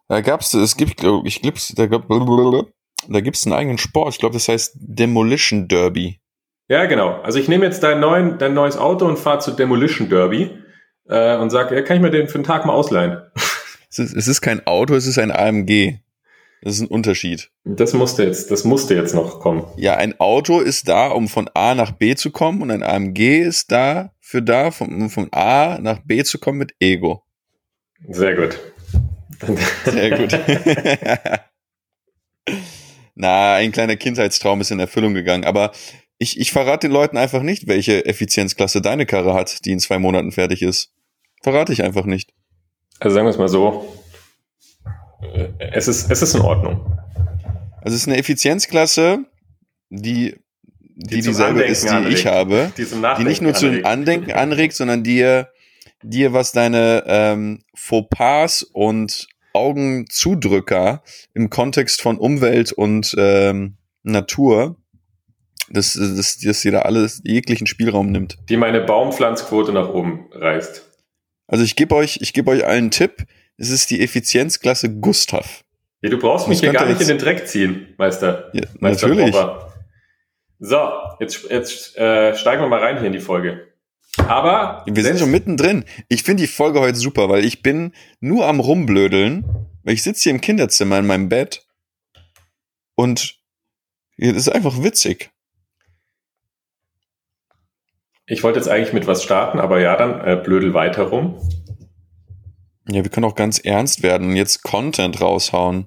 [0.09, 4.14] da gab's, es gibt, ich glaube, da, gab, da gibt's einen eigenen Sport.
[4.14, 6.20] Ich glaube, das heißt Demolition Derby.
[6.68, 7.20] Ja, genau.
[7.22, 10.50] Also ich nehme jetzt dein, neuen, dein neues Auto und fahre zu Demolition Derby
[11.09, 13.20] äh, und sage, ja, kann ich mir den für einen Tag mal ausleihen?
[13.98, 16.00] Es ist, es ist kein Auto, es ist ein AMG.
[16.61, 17.50] Das ist ein Unterschied.
[17.64, 19.64] Das musste jetzt, das musste jetzt noch kommen.
[19.76, 23.40] Ja, ein Auto ist da, um von A nach B zu kommen und ein AMG
[23.40, 27.22] ist da für da, um von A nach B zu kommen mit Ego.
[28.09, 28.59] Sehr gut.
[29.85, 30.38] Sehr gut.
[33.14, 35.72] Na, ein kleiner Kindheitstraum ist in Erfüllung gegangen, aber
[36.18, 39.98] ich, ich verrate den Leuten einfach nicht, welche Effizienzklasse deine Karre hat, die in zwei
[39.98, 40.92] Monaten fertig ist.
[41.42, 42.35] Verrate ich einfach nicht.
[43.00, 43.92] Also sagen wir es mal so.
[45.59, 46.98] es ist, es ist in Ordnung.
[47.82, 49.24] Also es ist eine Effizienzklasse,
[49.90, 50.35] die,
[50.80, 52.18] die, die dieselbe ist, die anregt.
[52.18, 52.85] ich habe, die,
[53.18, 55.50] die nicht nur zum Andenken anregt, sondern dir,
[56.02, 61.02] dir was deine ähm, Fauxpas und Augenzudrücker
[61.35, 64.76] im Kontext von Umwelt und ähm, Natur,
[65.70, 68.37] dass, dass, dass dir da alles jeglichen Spielraum nimmt.
[68.48, 70.86] Die meine Baumpflanzquote nach oben reißt.
[71.46, 73.26] Also ich gebe euch, ich gebe euch einen Tipp.
[73.56, 75.64] Es ist die Effizienzklasse Gustav.
[76.02, 78.50] Ja, du brauchst mich hier gar nicht in den Dreck ziehen, Meister.
[78.52, 79.32] Ja, Meister natürlich.
[79.32, 79.72] Popper.
[80.59, 83.68] So, jetzt, jetzt äh, steigen wir mal rein hier in die Folge.
[84.18, 85.85] Aber wir sind schon mittendrin.
[86.09, 89.44] Ich finde die Folge heute super, weil ich bin nur am rumblödeln.
[89.87, 91.64] Weil ich sitze hier im Kinderzimmer in meinem Bett
[92.96, 93.38] und
[94.16, 95.30] es ist einfach witzig.
[98.28, 101.36] Ich wollte jetzt eigentlich mit was starten, aber ja, dann äh, blödel weiter rum.
[102.88, 105.86] Ja, wir können auch ganz ernst werden und jetzt Content raushauen.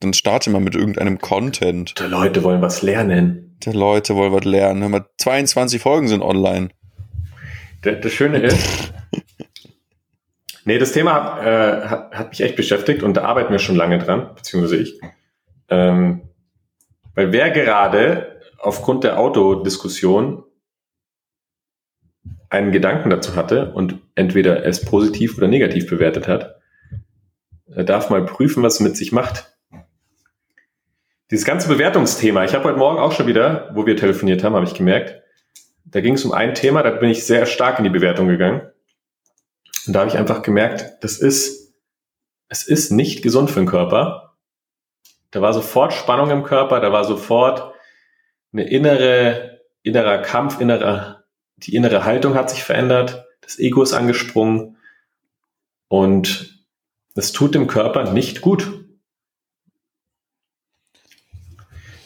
[0.00, 1.94] Dann starte mal mit irgendeinem Content.
[1.98, 3.56] Die Leute wollen was lernen.
[3.60, 4.82] Die Leute wollen was lernen.
[4.82, 6.70] Hör mal, 22 Folgen sind online.
[7.82, 8.92] Das, das Schöne ist,
[10.64, 13.76] nee, das Thema hat, äh, hat, hat mich echt beschäftigt und da arbeiten wir schon
[13.76, 15.00] lange dran, beziehungsweise ich.
[15.68, 16.22] Ähm,
[17.14, 20.44] weil wer gerade aufgrund der Autodiskussion
[22.50, 26.56] einen Gedanken dazu hatte und entweder es positiv oder negativ bewertet hat,
[27.66, 29.56] darf mal prüfen, was mit sich macht.
[31.30, 34.66] Dieses ganze Bewertungsthema, ich habe heute Morgen auch schon wieder, wo wir telefoniert haben, habe
[34.66, 35.22] ich gemerkt,
[35.84, 38.62] da ging es um ein Thema, da bin ich sehr stark in die Bewertung gegangen.
[39.86, 41.72] Und da habe ich einfach gemerkt, das ist,
[42.48, 44.36] es ist nicht gesund für den Körper.
[45.30, 47.74] Da war sofort Spannung im Körper, da war sofort
[48.52, 51.19] eine innere, innerer Kampf, innerer
[51.62, 54.76] die innere Haltung hat sich verändert, das Ego ist angesprungen
[55.88, 56.64] und
[57.14, 58.84] es tut dem Körper nicht gut.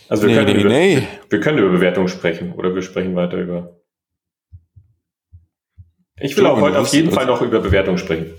[0.09, 1.09] Also wir, nee, können nee, über, nee.
[1.31, 3.81] wir können über Bewertung sprechen oder wir sprechen weiter über.
[6.21, 8.33] Ich will auch heute auf jeden Fall noch über Bewertung sprechen.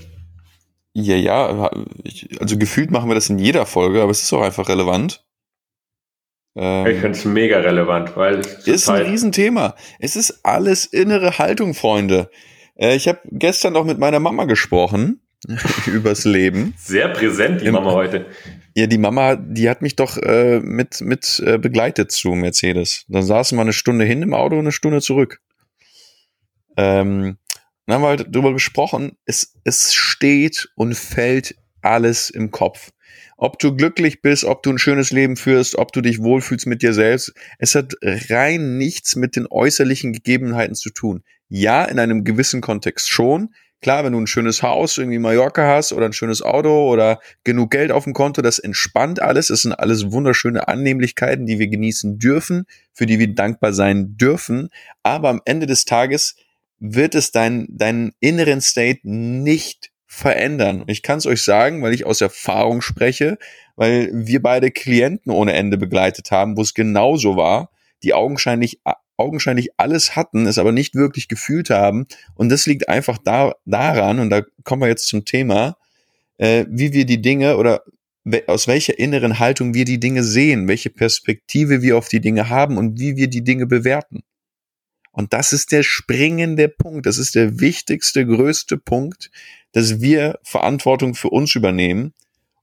[0.93, 1.69] Ja, ja,
[2.39, 5.24] also gefühlt machen wir das in jeder Folge, aber es ist auch einfach relevant.
[6.55, 9.75] Ähm, ich finde es mega relevant, weil es ist ein Riesenthema.
[9.99, 12.29] Es ist alles innere Haltung, Freunde.
[12.75, 15.21] Äh, ich habe gestern noch mit meiner Mama gesprochen
[15.85, 16.73] übers Leben.
[16.77, 18.25] Sehr präsent, die Mama heute.
[18.73, 23.05] Ja, die Mama, die hat mich doch äh, mit, mit äh, begleitet zu Mercedes.
[23.07, 25.41] Dann saßen wir eine Stunde hin im Auto und eine Stunde zurück.
[26.77, 27.37] Ähm,
[27.85, 32.91] dann haben wir halt drüber gesprochen, es, es steht und fällt alles im Kopf.
[33.37, 36.81] Ob du glücklich bist, ob du ein schönes Leben führst, ob du dich wohlfühlst mit
[36.81, 41.23] dir selbst, es hat rein nichts mit den äußerlichen Gegebenheiten zu tun.
[41.49, 43.53] Ja, in einem gewissen Kontext schon.
[43.81, 47.71] Klar, wenn du ein schönes Haus irgendwie Mallorca hast oder ein schönes Auto oder genug
[47.71, 49.47] Geld auf dem Konto, das entspannt alles.
[49.47, 54.69] Das sind alles wunderschöne Annehmlichkeiten, die wir genießen dürfen, für die wir dankbar sein dürfen.
[55.03, 56.35] Aber am Ende des Tages
[56.79, 60.85] wird es dein, deinen inneren State nicht verändern.
[60.87, 63.37] Ich kann es euch sagen, weil ich aus Erfahrung spreche,
[63.75, 67.69] weil wir beide Klienten ohne Ende begleitet haben, wo es genauso war,
[68.01, 68.79] die augenscheinlich
[69.17, 72.05] augenscheinlich alles hatten, es aber nicht wirklich gefühlt haben.
[72.33, 75.77] Und das liegt einfach da, daran, und da kommen wir jetzt zum Thema,
[76.37, 77.83] äh, wie wir die Dinge oder
[78.47, 82.77] aus welcher inneren Haltung wir die Dinge sehen, welche Perspektive wir auf die Dinge haben
[82.77, 84.23] und wie wir die Dinge bewerten.
[85.11, 87.05] Und das ist der springende Punkt.
[87.05, 89.31] Das ist der wichtigste, größte Punkt,
[89.75, 92.13] dass wir Verantwortung für uns übernehmen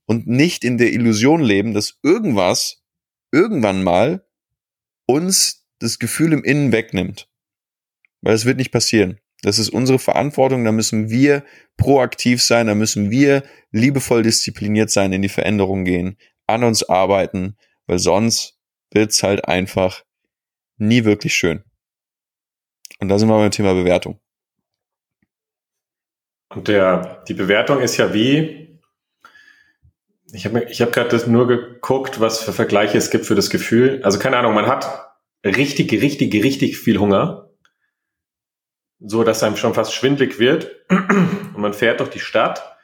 [0.07, 2.83] und nicht in der Illusion leben, dass irgendwas
[3.31, 4.27] irgendwann mal
[5.05, 7.29] uns das Gefühl im Innen wegnimmt.
[8.23, 9.21] Weil es wird nicht passieren.
[9.43, 11.45] Das ist unsere Verantwortung, da müssen wir
[11.77, 17.59] proaktiv sein, da müssen wir liebevoll diszipliniert sein, in die Veränderung gehen, an uns arbeiten,
[17.87, 18.59] weil sonst
[18.91, 20.03] wird's halt einfach
[20.79, 21.63] nie wirklich schön.
[23.01, 24.19] Und da sind wir beim Thema Bewertung.
[26.55, 28.81] Und der, die Bewertung ist ja wie,
[30.33, 34.01] ich habe ich hab gerade nur geguckt, was für Vergleiche es gibt für das Gefühl.
[34.03, 35.13] Also keine Ahnung, man hat
[35.45, 37.51] richtig, richtig, richtig viel Hunger,
[38.99, 40.71] so dass einem schon fast schwindlig wird.
[40.89, 42.77] Und man fährt durch die Stadt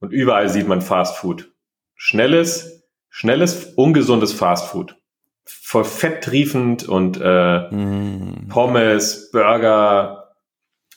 [0.00, 1.52] und überall sieht man Fast Food.
[1.94, 4.96] Schnelles, schnelles, ungesundes Fast Food.
[5.44, 8.48] Voll fetttriefend und äh, mm.
[8.48, 10.34] Pommes, Burger.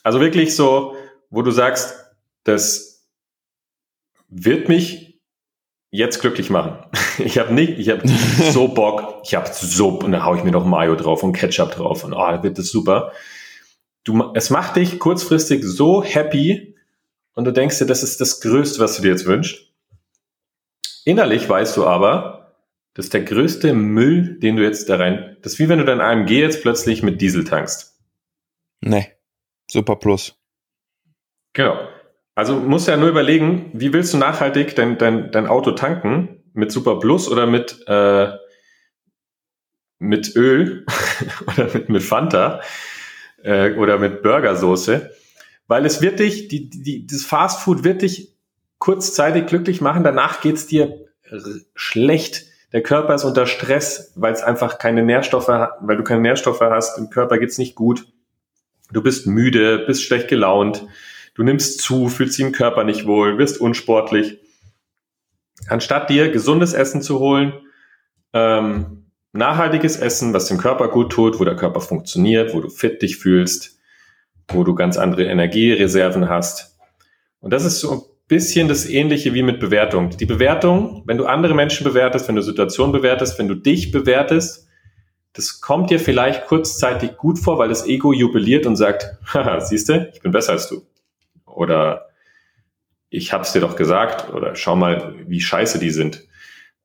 [0.02, 0.96] Also wirklich so,
[1.30, 2.03] wo du sagst,
[2.44, 3.06] das
[4.28, 5.20] wird mich
[5.90, 6.78] jetzt glücklich machen.
[7.18, 8.02] Ich habe nicht, ich habe
[8.50, 11.70] so Bock, ich habe so, und da hau ich mir noch Mayo drauf und Ketchup
[11.70, 13.12] drauf und oh, wird das super.
[14.02, 16.74] Du, es macht dich kurzfristig so happy
[17.34, 19.72] und du denkst dir, das ist das Größte, was du dir jetzt wünschst.
[21.04, 22.56] Innerlich weißt du aber,
[22.94, 25.84] das ist der größte Müll, den du jetzt da rein, das ist wie wenn du
[25.84, 27.96] dein AMG jetzt plötzlich mit Diesel tankst.
[28.80, 29.12] Nee.
[29.70, 30.36] Super Plus.
[31.52, 31.76] Genau.
[32.34, 36.40] Also musst ja nur überlegen, wie willst du nachhaltig dein, dein, dein Auto tanken?
[36.52, 38.28] Mit Super Plus oder mit, äh,
[39.98, 40.86] mit Öl
[41.46, 42.60] oder mit, mit Fanta
[43.42, 45.10] äh, oder mit Burgersoße?
[45.66, 48.34] Weil es wird dich, die, die, das Fast Food wird dich
[48.78, 51.04] kurzzeitig glücklich machen, danach geht's dir
[51.74, 52.46] schlecht.
[52.72, 56.96] Der Körper ist unter Stress, weil es einfach keine Nährstoffe, weil du keine Nährstoffe hast,
[56.98, 58.06] dem Körper geht's nicht gut.
[58.92, 60.84] Du bist müde, bist schlecht gelaunt,
[61.34, 64.38] du nimmst zu, fühlst dich im Körper nicht wohl, wirst unsportlich.
[65.68, 67.52] Anstatt dir gesundes Essen zu holen,
[68.32, 73.02] ähm, nachhaltiges Essen, was dem Körper gut tut, wo der Körper funktioniert, wo du fit
[73.02, 73.78] dich fühlst,
[74.48, 76.78] wo du ganz andere Energiereserven hast.
[77.40, 80.10] Und das ist so ein bisschen das Ähnliche wie mit Bewertung.
[80.10, 84.68] Die Bewertung, wenn du andere Menschen bewertest, wenn du Situationen bewertest, wenn du dich bewertest,
[85.34, 89.88] das kommt dir vielleicht kurzzeitig gut vor, weil das Ego jubiliert und sagt, haha, siehst
[89.88, 90.86] du, ich bin besser als du.
[91.54, 92.08] Oder
[93.10, 96.26] ich hab's dir doch gesagt, oder schau mal, wie scheiße die sind.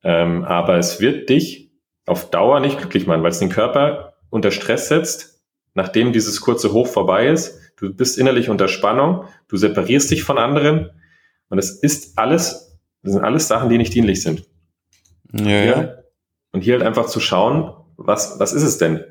[0.02, 1.70] Ähm, aber es wird dich
[2.06, 5.42] auf Dauer nicht glücklich machen, weil es den Körper unter Stress setzt,
[5.74, 7.58] nachdem dieses kurze Hoch vorbei ist.
[7.76, 10.90] Du bist innerlich unter Spannung, du separierst dich von anderen
[11.48, 14.44] und es ist alles, das sind alles Sachen, die nicht dienlich sind.
[15.32, 15.94] Ja, ja.
[16.52, 19.04] Und hier halt einfach zu schauen, was, was ist es denn?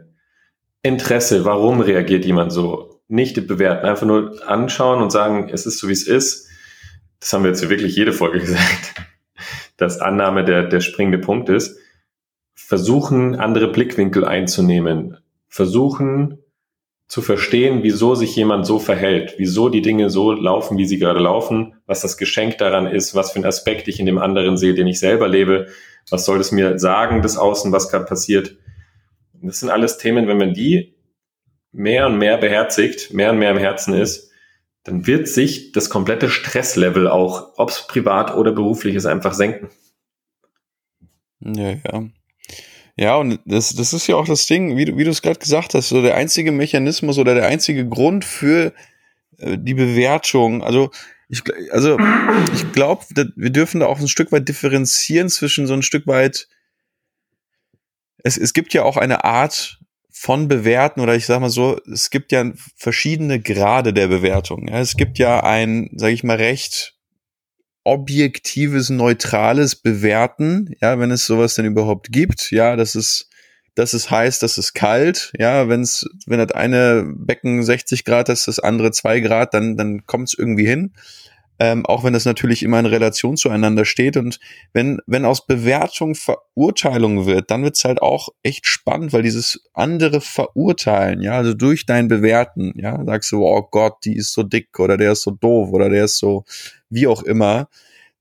[0.82, 2.89] Interesse, warum reagiert jemand so?
[3.10, 6.48] Nicht bewerten, einfach nur anschauen und sagen, es ist so, wie es ist.
[7.20, 8.94] Das haben wir jetzt wirklich jede Folge gesagt,
[9.76, 11.78] dass Annahme der, der springende Punkt ist.
[12.54, 15.18] Versuchen, andere Blickwinkel einzunehmen.
[15.48, 16.38] Versuchen
[17.10, 21.20] zu verstehen, wieso sich jemand so verhält, wieso die Dinge so laufen, wie sie gerade
[21.20, 24.76] laufen, was das Geschenk daran ist, was für ein Aspekt ich in dem anderen sehe,
[24.76, 25.68] den ich selber lebe,
[26.12, 28.56] was soll es mir sagen, das Außen, was gerade passiert.
[29.42, 30.94] Das sind alles Themen, wenn man die
[31.72, 34.32] mehr und mehr beherzigt, mehr und mehr im Herzen ist,
[34.84, 39.70] dann wird sich das komplette Stresslevel auch, ob es privat oder beruflich ist, einfach senken.
[41.42, 42.10] Ja, ja.
[42.96, 45.40] Ja, und das, das ist ja auch das Ding, wie du, wie du es gerade
[45.40, 48.74] gesagt hast, so der einzige Mechanismus oder der einzige Grund für
[49.38, 50.64] äh, die Bewertung.
[50.64, 50.92] Also
[51.30, 51.98] ich, also
[52.54, 53.06] ich glaube,
[53.36, 56.50] wir dürfen da auch ein Stück weit differenzieren zwischen so ein Stück weit
[58.24, 59.80] es, es gibt ja auch eine Art
[60.22, 62.44] von Bewerten oder ich sag mal so, es gibt ja
[62.76, 64.68] verschiedene Grade der Bewertung.
[64.68, 66.98] Ja, es gibt ja ein, sage ich mal, recht
[67.86, 72.52] objektives, neutrales Bewerten, ja, wenn es sowas denn überhaupt gibt.
[72.52, 73.30] Ja, das ist,
[73.76, 75.32] dass es heißt, dass es kalt.
[75.40, 79.78] Ja, wenn es, wenn das eine Becken 60 Grad ist, das andere 2 Grad, dann,
[79.78, 80.92] dann kommt es irgendwie hin
[81.60, 84.16] ähm, auch wenn das natürlich immer in Relation zueinander steht.
[84.16, 84.40] Und
[84.72, 90.22] wenn, wenn aus Bewertung Verurteilung wird, dann wird's halt auch echt spannend, weil dieses andere
[90.22, 94.80] Verurteilen, ja, also durch dein Bewerten, ja, sagst du, oh Gott, die ist so dick
[94.80, 96.46] oder der ist so doof oder der ist so,
[96.90, 97.68] wie auch immer.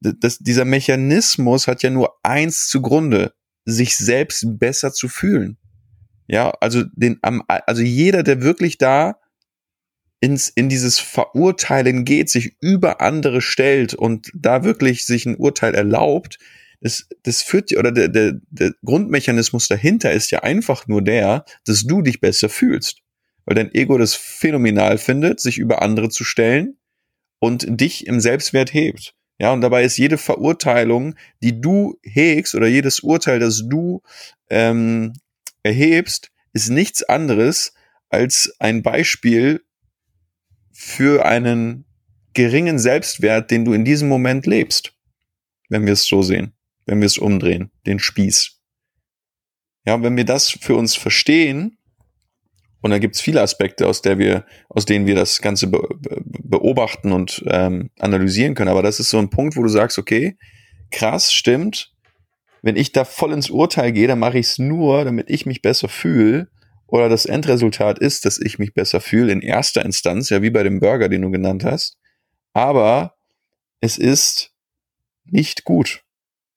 [0.01, 3.33] Das, dieser Mechanismus hat ja nur eins zugrunde,
[3.65, 5.59] sich selbst besser zu fühlen.
[6.27, 9.17] Ja, also den, also jeder, der wirklich da
[10.21, 15.75] ins, in dieses Verurteilen geht, sich über andere stellt und da wirklich sich ein Urteil
[15.75, 16.39] erlaubt,
[16.81, 21.85] das, das führt, oder der, der, der Grundmechanismus dahinter ist ja einfach nur der, dass
[21.85, 22.99] du dich besser fühlst.
[23.45, 26.77] Weil dein Ego das phänomenal findet, sich über andere zu stellen
[27.39, 29.15] und dich im Selbstwert hebt.
[29.41, 34.03] Ja, und dabei ist jede Verurteilung, die du hegst, oder jedes Urteil, das du
[34.51, 35.13] ähm,
[35.63, 37.73] erhebst, ist nichts anderes
[38.09, 39.63] als ein Beispiel
[40.81, 41.87] für einen
[42.35, 44.95] geringen Selbstwert, den du in diesem Moment lebst.
[45.69, 46.53] Wenn wir es so sehen,
[46.87, 48.61] wenn wir es umdrehen, den Spieß.
[49.85, 51.79] Ja, wenn wir das für uns verstehen,
[52.81, 55.83] und da gibt es viele Aspekte, aus der wir, aus denen wir das Ganze be
[56.45, 58.71] beobachten und ähm, analysieren können.
[58.71, 60.39] Aber das ist so ein Punkt, wo du sagst, okay,
[60.93, 61.93] krass, stimmt.
[62.63, 65.61] Wenn ich da voll ins Urteil gehe, dann mache ich es nur, damit ich mich
[65.61, 66.49] besser fühle
[66.89, 70.63] oder das Endresultat ist, dass ich mich besser fühle in erster Instanz, ja wie bei
[70.63, 71.97] dem Burger, den du genannt hast.
[72.55, 73.15] Aber
[73.81, 74.53] es ist
[75.25, 76.03] nicht gut.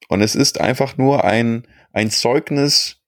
[0.08, 3.02] Und es ist einfach nur ein, ein Zeugnis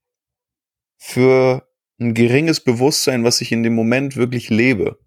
[0.97, 1.67] für
[1.99, 4.99] ein geringes Bewusstsein, was ich in dem Moment wirklich lebe.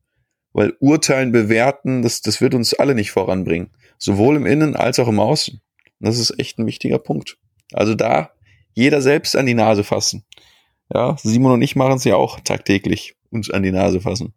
[0.52, 3.70] Weil urteilen, bewerten, das, das wird uns alle nicht voranbringen.
[3.98, 5.60] Sowohl im Innen als auch im Außen.
[6.00, 7.36] Und das ist echt ein wichtiger Punkt.
[7.72, 8.30] Also da
[8.72, 10.24] jeder selbst an die Nase fassen.
[10.92, 14.34] Ja, Simon und ich machen es ja auch tagtäglich, uns an die Nase fassen.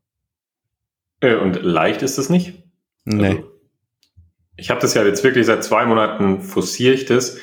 [1.21, 2.63] Äh, und leicht ist es nicht?
[3.05, 3.27] Nee.
[3.27, 3.51] Also,
[4.57, 7.37] ich habe das ja jetzt wirklich seit zwei Monaten forciere ich das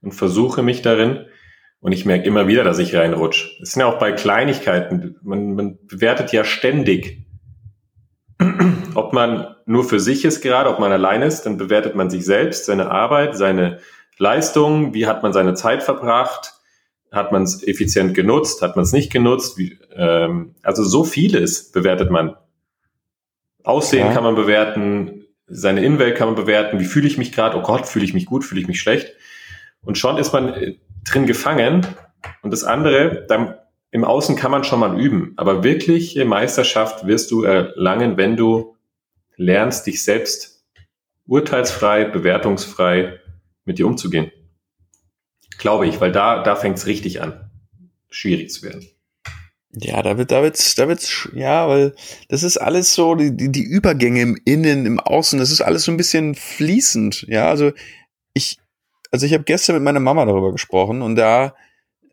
[0.00, 1.26] und versuche mich darin.
[1.80, 3.48] Und ich merke immer wieder, dass ich reinrutsche.
[3.60, 5.16] Es sind ja auch bei Kleinigkeiten.
[5.22, 7.26] Man, man bewertet ja ständig,
[8.94, 12.24] ob man nur für sich ist gerade, ob man allein ist, dann bewertet man sich
[12.24, 13.80] selbst, seine Arbeit, seine
[14.16, 16.54] Leistung, wie hat man seine Zeit verbracht,
[17.12, 21.70] hat man es effizient genutzt, hat man es nicht genutzt, wie, ähm, also so vieles
[21.70, 22.36] bewertet man.
[23.62, 24.12] Aussehen ja.
[24.12, 27.86] kann man bewerten, seine Innenwelt kann man bewerten, wie fühle ich mich gerade, oh Gott,
[27.86, 29.12] fühle ich mich gut, fühle ich mich schlecht.
[29.82, 31.86] Und schon ist man äh, drin gefangen.
[32.40, 33.56] Und das andere, dann
[33.90, 38.76] im Außen kann man schon mal üben, aber wirkliche Meisterschaft wirst du erlangen, wenn du
[39.36, 40.64] lernst, dich selbst
[41.26, 43.20] urteilsfrei, bewertungsfrei
[43.66, 44.32] mit dir umzugehen.
[45.62, 47.48] Glaube ich, weil da, da fängt es richtig an,
[48.10, 48.84] schwierig zu werden.
[49.76, 51.94] Ja, da wird, da wird's, da wird's, ja, weil
[52.28, 55.84] das ist alles so, die, die, die Übergänge im Innen, im Außen, das ist alles
[55.84, 57.26] so ein bisschen fließend.
[57.28, 57.70] Ja, also
[58.34, 58.58] ich,
[59.12, 61.54] also ich habe gestern mit meiner Mama darüber gesprochen und da,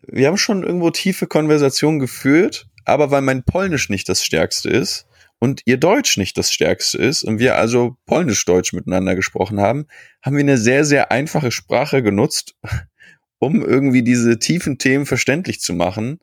[0.03, 5.07] wir haben schon irgendwo tiefe Konversationen geführt, aber weil mein Polnisch nicht das Stärkste ist
[5.39, 9.87] und ihr Deutsch nicht das Stärkste ist und wir also Polnisch-Deutsch miteinander gesprochen haben,
[10.21, 12.53] haben wir eine sehr, sehr einfache Sprache genutzt,
[13.39, 16.19] um irgendwie diese tiefen Themen verständlich zu machen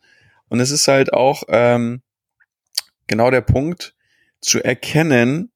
[0.48, 2.02] und es ist halt auch ähm,
[3.06, 3.94] genau der Punkt,
[4.40, 5.50] zu erkennen,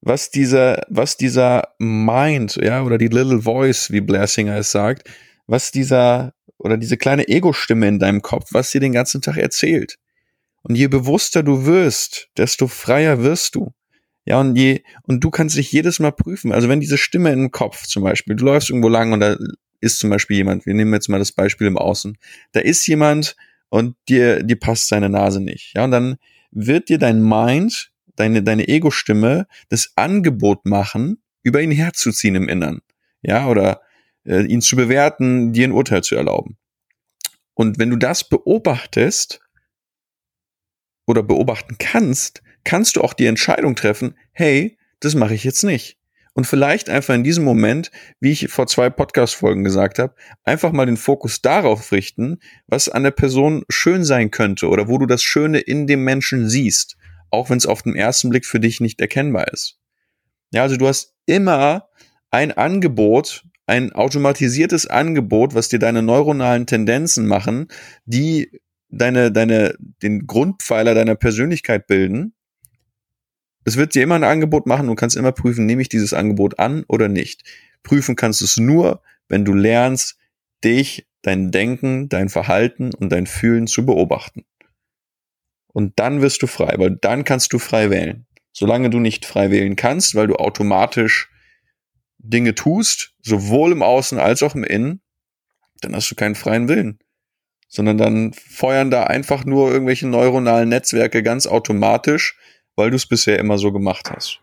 [0.00, 5.08] was dieser, was dieser Mind, ja, oder die Little Voice, wie Blair Singer es sagt,
[5.46, 9.98] was dieser, oder diese kleine Ego-Stimme in deinem Kopf, was dir den ganzen Tag erzählt.
[10.62, 13.72] Und je bewusster du wirst, desto freier wirst du.
[14.24, 16.50] Ja, und je, und du kannst dich jedes Mal prüfen.
[16.50, 19.36] Also wenn diese Stimme im Kopf zum Beispiel, du läufst irgendwo lang und da
[19.80, 22.16] ist zum Beispiel jemand, wir nehmen jetzt mal das Beispiel im Außen,
[22.52, 23.36] da ist jemand,
[23.68, 25.74] und dir, dir passt seine Nase nicht.
[25.74, 26.16] Ja, und dann
[26.50, 32.80] wird dir dein Mind, deine, deine Ego-Stimme das Angebot machen, über ihn herzuziehen im Innern.
[33.22, 33.82] Ja, oder
[34.24, 36.56] äh, ihn zu bewerten, dir ein Urteil zu erlauben.
[37.54, 39.40] Und wenn du das beobachtest
[41.06, 45.98] oder beobachten kannst, kannst du auch die Entscheidung treffen, hey, das mache ich jetzt nicht
[46.36, 50.84] und vielleicht einfach in diesem Moment, wie ich vor zwei Podcast-Folgen gesagt habe, einfach mal
[50.84, 55.22] den Fokus darauf richten, was an der Person schön sein könnte oder wo du das
[55.22, 56.98] Schöne in dem Menschen siehst,
[57.30, 59.78] auch wenn es auf den ersten Blick für dich nicht erkennbar ist.
[60.52, 61.88] Ja, also du hast immer
[62.30, 67.68] ein Angebot, ein automatisiertes Angebot, was dir deine neuronalen Tendenzen machen,
[68.04, 72.35] die deine, deine, den Grundpfeiler deiner Persönlichkeit bilden
[73.66, 76.60] es wird dir immer ein Angebot machen, du kannst immer prüfen, nehme ich dieses Angebot
[76.60, 77.42] an oder nicht.
[77.82, 80.16] Prüfen kannst du es nur, wenn du lernst,
[80.64, 84.44] dich, dein Denken, dein Verhalten und dein Fühlen zu beobachten.
[85.72, 88.24] Und dann wirst du frei, weil dann kannst du frei wählen.
[88.52, 91.28] Solange du nicht frei wählen kannst, weil du automatisch
[92.18, 95.00] Dinge tust, sowohl im Außen als auch im Innen,
[95.80, 97.00] dann hast du keinen freien Willen.
[97.68, 102.38] Sondern dann feuern da einfach nur irgendwelche neuronalen Netzwerke ganz automatisch
[102.76, 104.40] weil du es bisher immer so gemacht hast.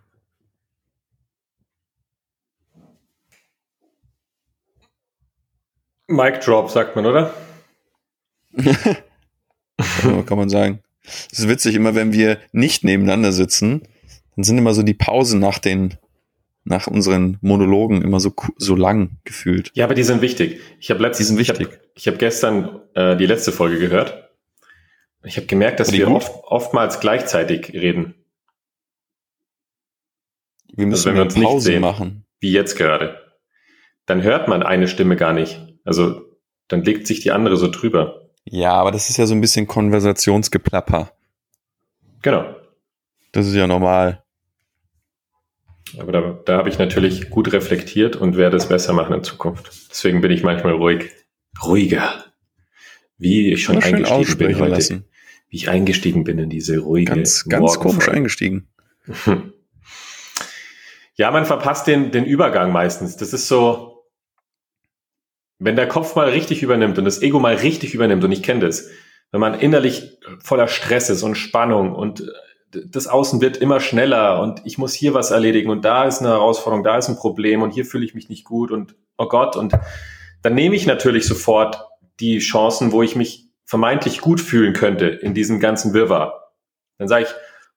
[6.08, 7.34] Mic Drop, sagt man, oder?
[10.26, 10.80] kann man sagen.
[11.32, 13.84] Es ist witzig, immer wenn wir nicht nebeneinander sitzen,
[14.36, 15.96] dann sind immer so die Pausen nach den,
[16.64, 19.72] nach unseren Monologen immer so, so lang gefühlt.
[19.74, 20.60] Ja, aber die sind wichtig.
[20.80, 21.80] Ich habe letztens, die sind wichtig.
[21.96, 24.30] Ich habe hab gestern äh, die letzte Folge gehört.
[25.24, 28.16] Ich habe gemerkt, dass wir oft, oftmals gleichzeitig reden.
[30.76, 32.26] Wir müssen also wenn wir uns Pause nicht sehen, machen.
[32.40, 33.20] Wie jetzt gerade.
[34.06, 35.60] Dann hört man eine Stimme gar nicht.
[35.86, 36.22] Also
[36.68, 38.30] dann legt sich die andere so drüber.
[38.46, 41.12] Ja, aber das ist ja so ein bisschen Konversationsgeplapper.
[42.22, 42.56] Genau.
[43.32, 44.24] Das ist ja normal.
[46.00, 49.70] Aber da, da habe ich natürlich gut reflektiert und werde es besser machen in Zukunft.
[49.92, 51.12] Deswegen bin ich manchmal ruhig.
[51.64, 52.26] Ruhiger.
[53.18, 54.72] Wie ich schon eingestiegen bin heute.
[54.72, 55.06] Lassen.
[55.50, 57.14] Wie ich eingestiegen bin in diese ruhige.
[57.14, 58.68] Ganz, ganz komisch eingestiegen.
[61.16, 63.18] Ja, man verpasst den, den Übergang meistens.
[63.18, 64.06] Das ist so,
[65.60, 68.62] wenn der Kopf mal richtig übernimmt und das Ego mal richtig übernimmt, und ich kenne
[68.62, 68.90] das,
[69.32, 74.42] wenn man innerlich voller Stress ist und Spannung und äh, das Außen wird immer schneller
[74.42, 77.62] und ich muss hier was erledigen und da ist eine Herausforderung, da ist ein Problem
[77.62, 79.74] und hier fühle ich mich nicht gut und oh Gott und
[80.42, 81.86] dann nehme ich natürlich sofort
[82.20, 86.52] die Chancen, wo ich mich vermeintlich gut fühlen könnte in diesem ganzen Wirrwarr.
[86.98, 87.30] Dann sage ich,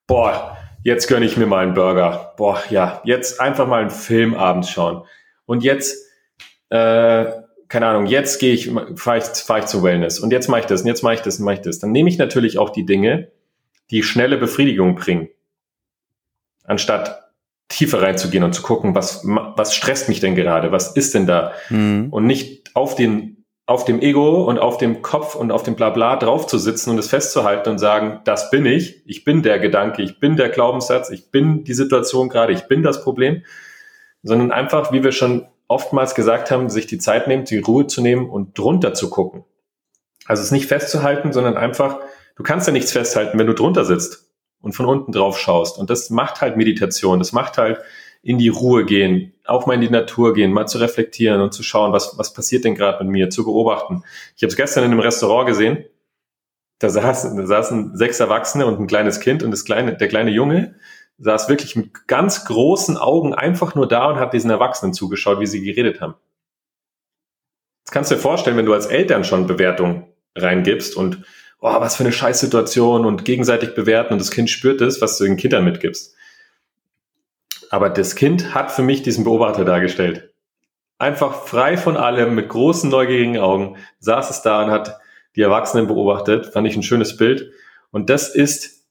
[0.07, 0.57] boah,
[0.87, 2.32] jetzt gönne ich mir mal einen Burger.
[2.37, 5.03] Boah, ja, jetzt einfach mal einen Film abends schauen.
[5.45, 6.07] Und jetzt,
[6.68, 7.26] äh,
[7.66, 10.66] keine Ahnung, jetzt gehe ich, fahre ich, fahr ich zu Wellness und jetzt mache ich
[10.66, 11.80] das und jetzt mache ich das und mache ich das.
[11.80, 13.32] Dann nehme ich natürlich auch die Dinge,
[13.91, 15.28] die schnelle Befriedigung bringen.
[16.62, 17.32] Anstatt
[17.66, 20.70] tiefer reinzugehen und zu gucken, was, was stresst mich denn gerade?
[20.70, 21.53] Was ist denn da?
[21.68, 22.11] Mhm.
[22.12, 23.36] Und nicht auf den,
[23.66, 26.98] auf dem Ego und auf dem Kopf und auf dem Blabla drauf zu sitzen und
[26.98, 29.02] es festzuhalten und sagen, das bin ich.
[29.06, 30.02] Ich bin der Gedanke.
[30.02, 31.10] Ich bin der Glaubenssatz.
[31.10, 32.52] Ich bin die Situation gerade.
[32.52, 33.42] Ich bin das Problem.
[34.22, 38.00] Sondern einfach, wie wir schon oftmals gesagt haben, sich die Zeit nehmen, die Ruhe zu
[38.00, 39.44] nehmen und drunter zu gucken.
[40.26, 41.98] Also es nicht festzuhalten, sondern einfach,
[42.36, 45.76] du kannst ja nichts festhalten, wenn du drunter sitzt und von unten drauf schaust.
[45.76, 47.80] Und das macht halt Meditation, das macht halt
[48.27, 51.62] in die Ruhe gehen, auch mal in die Natur gehen, mal zu reflektieren und zu
[51.62, 54.03] schauen, was, was passiert denn gerade mit mir, zu beobachten.
[54.37, 55.85] Ich habe es gestern in einem Restaurant gesehen,
[56.81, 60.33] da saßen, da saßen sechs Erwachsene und ein kleines Kind und das kleine, der kleine
[60.33, 60.74] Junge
[61.18, 65.47] saß wirklich mit ganz großen Augen einfach nur da und hat diesen Erwachsenen zugeschaut, wie
[65.47, 66.14] sie geredet haben.
[67.85, 71.22] Das kannst du dir vorstellen, wenn du als Eltern schon Bewertung reingibst und
[71.61, 75.24] oh, was für eine Scheißsituation und gegenseitig bewerten und das Kind spürt es, was du
[75.24, 76.15] den Kindern mitgibst.
[77.70, 80.32] Aber das Kind hat für mich diesen Beobachter dargestellt.
[80.98, 84.98] Einfach frei von allem, mit großen, neugierigen Augen, saß es da und hat
[85.34, 86.46] die Erwachsenen beobachtet.
[86.46, 87.52] Fand ich ein schönes Bild.
[87.90, 88.86] Und das ist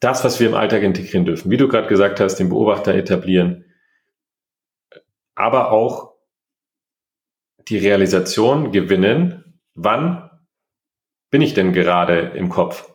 [0.00, 1.50] das, was wir im Alltag integrieren dürfen.
[1.50, 3.64] Wie du gerade gesagt hast, den Beobachter etablieren.
[5.34, 6.14] Aber auch
[7.68, 10.30] die Realisation gewinnen, wann
[11.30, 12.90] bin ich denn gerade im Kopf?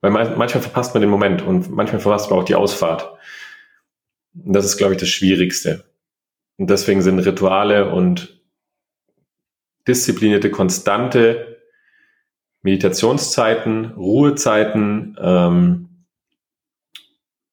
[0.00, 3.16] Weil manchmal verpasst man den Moment und manchmal verpasst man auch die Ausfahrt.
[4.44, 5.84] Und das ist, glaube ich, das Schwierigste.
[6.56, 8.40] Und deswegen sind Rituale und
[9.86, 11.62] disziplinierte, konstante
[12.62, 16.06] Meditationszeiten, Ruhezeiten, ähm,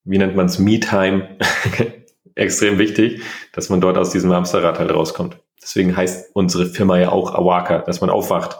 [0.03, 1.37] wie nennt man es, Me-Time,
[2.35, 3.21] extrem wichtig,
[3.51, 5.37] dass man dort aus diesem Hamsterrad halt rauskommt.
[5.61, 8.59] Deswegen heißt unsere Firma ja auch Awaka, dass man aufwacht.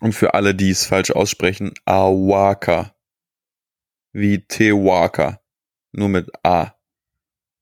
[0.00, 2.94] Und für alle, die es falsch aussprechen, Awaka.
[4.12, 5.40] Wie Tewaka.
[5.96, 6.74] Nur mit A.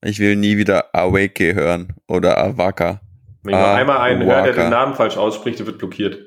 [0.02, 3.00] Ich will nie wieder Awake hören oder Awaka.
[3.44, 6.18] Wenn ich noch einmal einen höre, der den Namen falsch ausspricht, der wird blockiert.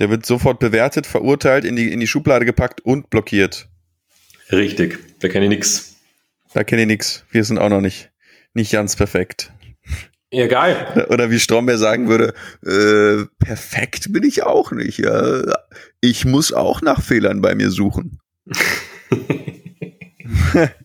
[0.00, 3.68] Der wird sofort bewertet, verurteilt, in die, in die Schublade gepackt und blockiert.
[4.50, 5.96] Richtig, da kenne ich nix.
[6.52, 7.24] Da kenne ich nix.
[7.30, 8.10] Wir sind auch noch nicht,
[8.52, 9.52] nicht ganz perfekt.
[10.32, 11.06] Ja, geil.
[11.10, 12.34] Oder wie Stromberg sagen würde,
[12.66, 14.98] äh, perfekt bin ich auch nicht.
[14.98, 15.42] Ja.
[16.00, 18.18] Ich muss auch nach Fehlern bei mir suchen.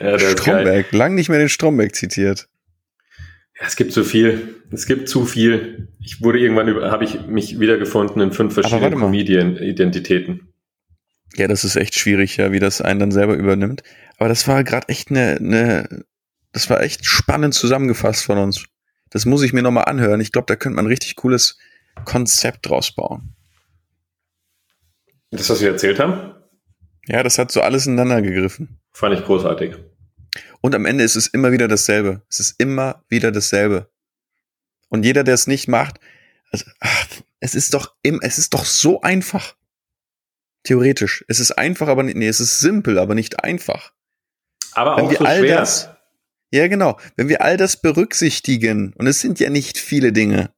[0.00, 2.48] ja, Stromberg, lang nicht mehr den Stromberg zitiert.
[3.58, 4.56] Ja, es gibt so viel.
[4.70, 5.88] Es gibt zu viel.
[6.00, 10.52] Ich wurde irgendwann habe ich mich wiedergefunden in fünf verschiedenen Comedian-Identitäten.
[11.36, 13.82] Ja, das ist echt schwierig, ja, wie das einen dann selber übernimmt.
[14.16, 16.04] Aber das war gerade echt eine, eine
[16.52, 18.64] das war echt spannend zusammengefasst von uns.
[19.10, 20.20] Das muss ich mir nochmal anhören.
[20.20, 21.58] Ich glaube, da könnte man ein richtig cooles
[22.04, 23.34] Konzept draus bauen.
[25.30, 26.34] Das, was wir erzählt haben?
[27.06, 28.80] Ja, das hat so alles ineinander gegriffen.
[28.98, 29.76] Fand ich großartig.
[30.60, 32.22] Und am Ende ist es immer wieder dasselbe.
[32.28, 33.88] Es ist immer wieder dasselbe.
[34.88, 36.00] Und jeder, der es nicht macht,
[36.50, 37.06] also, ach,
[37.38, 39.54] es ist doch im, es ist doch so einfach.
[40.64, 41.24] Theoretisch.
[41.28, 43.92] Es ist einfach, aber nicht, nee, es ist simpel, aber nicht einfach.
[44.72, 45.58] Aber Wenn auch so schwer.
[45.58, 45.90] Das,
[46.50, 46.98] ja, genau.
[47.14, 50.50] Wenn wir all das berücksichtigen, und es sind ja nicht viele Dinge,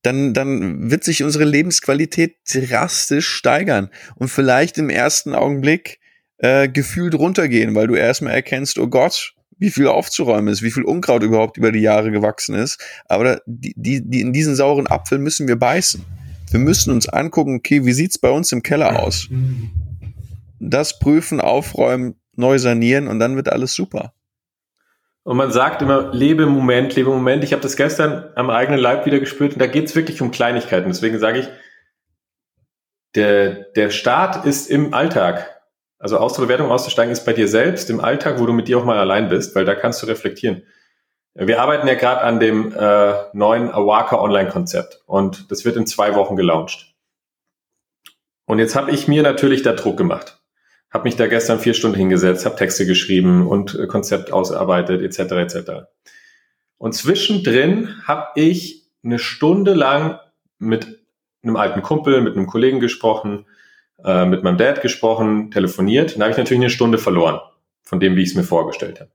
[0.00, 6.00] dann, dann wird sich unsere Lebensqualität drastisch steigern und vielleicht im ersten Augenblick
[6.38, 10.82] äh, gefühlt runtergehen, weil du erstmal erkennst, oh Gott, wie viel aufzuräumen ist, wie viel
[10.82, 12.82] Unkraut überhaupt über die Jahre gewachsen ist.
[13.06, 16.04] Aber die, die, die in diesen sauren Apfel müssen wir beißen.
[16.50, 19.28] Wir müssen uns angucken, okay, wie sieht's bei uns im Keller aus?
[20.60, 24.12] Das prüfen, aufräumen, neu sanieren und dann wird alles super.
[25.22, 27.42] Und man sagt immer, lebe im Moment, lebe im Moment.
[27.42, 30.30] Ich habe das gestern am eigenen Leib wieder gespürt und da geht es wirklich um
[30.30, 30.88] Kleinigkeiten.
[30.88, 31.48] Deswegen sage ich,
[33.16, 35.55] der, der Start ist im Alltag.
[35.98, 38.78] Also aus der Bewertung auszusteigen ist bei dir selbst, im Alltag, wo du mit dir
[38.78, 40.62] auch mal allein bist, weil da kannst du reflektieren.
[41.34, 46.14] Wir arbeiten ja gerade an dem äh, neuen Awaka Online-Konzept und das wird in zwei
[46.14, 46.94] Wochen gelauncht.
[48.46, 50.40] Und jetzt habe ich mir natürlich da Druck gemacht
[50.96, 55.32] habe mich da gestern vier Stunden hingesetzt, habe Texte geschrieben und äh, Konzept ausarbeitet, etc.
[55.32, 55.70] etc.
[56.78, 60.18] Und zwischendrin habe ich eine Stunde lang
[60.58, 61.04] mit
[61.42, 63.46] einem alten Kumpel, mit einem Kollegen gesprochen,
[64.06, 66.14] äh, mit meinem Dad gesprochen, telefoniert.
[66.14, 67.40] Und da habe ich natürlich eine Stunde verloren
[67.82, 69.10] von dem, wie ich es mir vorgestellt habe.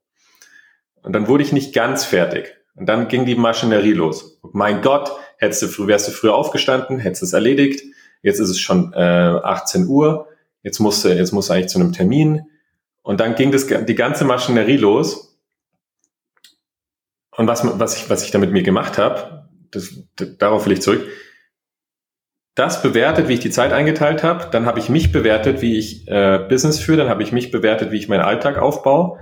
[1.02, 2.56] Und dann wurde ich nicht ganz fertig.
[2.76, 4.40] Und dann ging die Maschinerie los.
[4.42, 7.84] Und mein Gott, hättest du früh, wärst du früher aufgestanden, hättest es erledigt.
[8.22, 10.28] Jetzt ist es schon äh, 18 Uhr
[10.64, 12.44] jetzt musste, jetzt musste eigentlich zu einem Termin.
[13.02, 15.40] Und dann ging das, die ganze Maschinerie los.
[17.36, 19.90] Und was, was, ich, was ich da mit mir gemacht habe, das,
[20.38, 21.08] darauf will ich zurück.
[22.56, 24.48] Das bewertet, wie ich die Zeit eingeteilt habe.
[24.52, 26.98] Dann habe ich mich bewertet, wie ich äh, Business führe.
[26.98, 29.20] Dann habe ich mich bewertet, wie ich meinen Alltag aufbaue.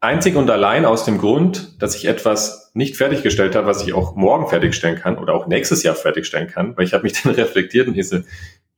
[0.00, 4.14] Einzig und allein aus dem Grund, dass ich etwas nicht fertiggestellt habe, was ich auch
[4.14, 7.88] morgen fertigstellen kann oder auch nächstes Jahr fertigstellen kann, weil ich habe mich dann reflektiert
[7.88, 8.24] und hieße,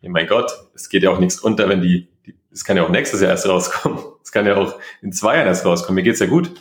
[0.01, 2.09] ja, mein Gott, es geht ja auch nichts unter, wenn die,
[2.51, 3.99] es kann ja auch nächstes Jahr erst rauskommen.
[4.23, 5.97] Es kann ja auch in zwei Jahren erst rauskommen.
[5.97, 6.53] Mir geht's ja gut.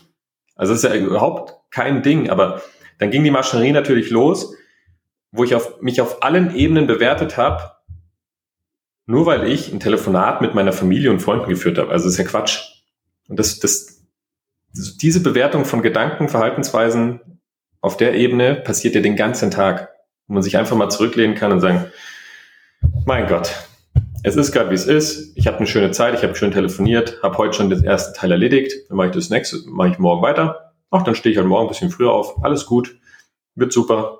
[0.55, 2.31] Also es ist ja überhaupt kein Ding.
[2.31, 2.63] Aber
[2.97, 4.55] dann ging die Maschinerie natürlich los,
[5.31, 7.71] wo ich auf, mich auf allen Ebenen bewertet habe,
[9.05, 11.91] nur weil ich ein Telefonat mit meiner Familie und Freunden geführt habe.
[11.91, 12.83] Also das ist ja Quatsch.
[13.27, 14.03] Und das, das,
[14.73, 17.39] diese Bewertung von Gedanken, Verhaltensweisen
[17.81, 19.89] auf der Ebene passiert ja den ganzen Tag,
[20.27, 21.85] wo man sich einfach mal zurücklehnen kann und sagen,
[23.05, 23.55] mein Gott,
[24.23, 25.35] es ist gerade wie es ist.
[25.37, 28.31] Ich habe eine schöne Zeit, ich habe schön telefoniert, habe heute schon den ersten Teil
[28.31, 28.73] erledigt.
[28.89, 30.73] Dann mache ich das nächste, mache ich morgen weiter.
[30.91, 32.43] Ach, dann stehe ich halt morgen ein bisschen früher auf.
[32.43, 32.99] Alles gut,
[33.55, 34.18] wird super.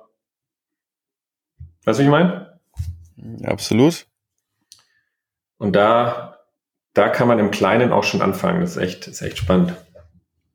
[1.85, 2.59] Weißt du, wie ich meine?
[3.43, 4.07] Absolut.
[5.57, 6.39] Und da,
[6.93, 8.61] da kann man im Kleinen auch schon anfangen.
[8.61, 9.75] Das ist echt, das ist echt spannend.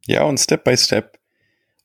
[0.06, 1.18] Ja, und Step by Step.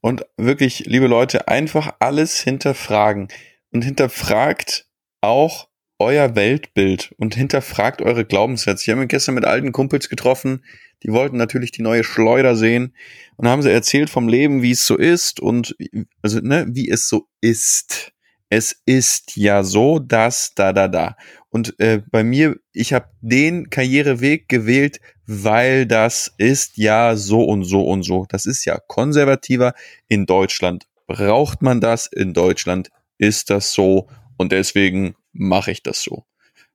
[0.01, 3.27] Und wirklich, liebe Leute, einfach alles hinterfragen.
[3.71, 4.87] Und hinterfragt
[5.21, 5.67] auch
[5.99, 8.83] euer Weltbild und hinterfragt eure Glaubenssätze.
[8.83, 10.63] Ich habe mich gestern mit alten Kumpels getroffen,
[11.03, 12.95] die wollten natürlich die neue Schleuder sehen
[13.35, 15.75] und haben sie erzählt vom Leben, wie es so ist und
[16.21, 18.13] also ne, wie es so ist.
[18.49, 21.15] Es ist ja so, dass da da da.
[21.49, 27.63] Und äh, bei mir, ich habe den Karriereweg gewählt, weil das ist ja so und
[27.63, 28.25] so und so.
[28.29, 29.73] Das ist ja konservativer.
[30.07, 32.07] In Deutschland braucht man das.
[32.07, 32.89] In Deutschland
[33.19, 34.07] ist das so.
[34.37, 36.25] Und deswegen mache ich das so.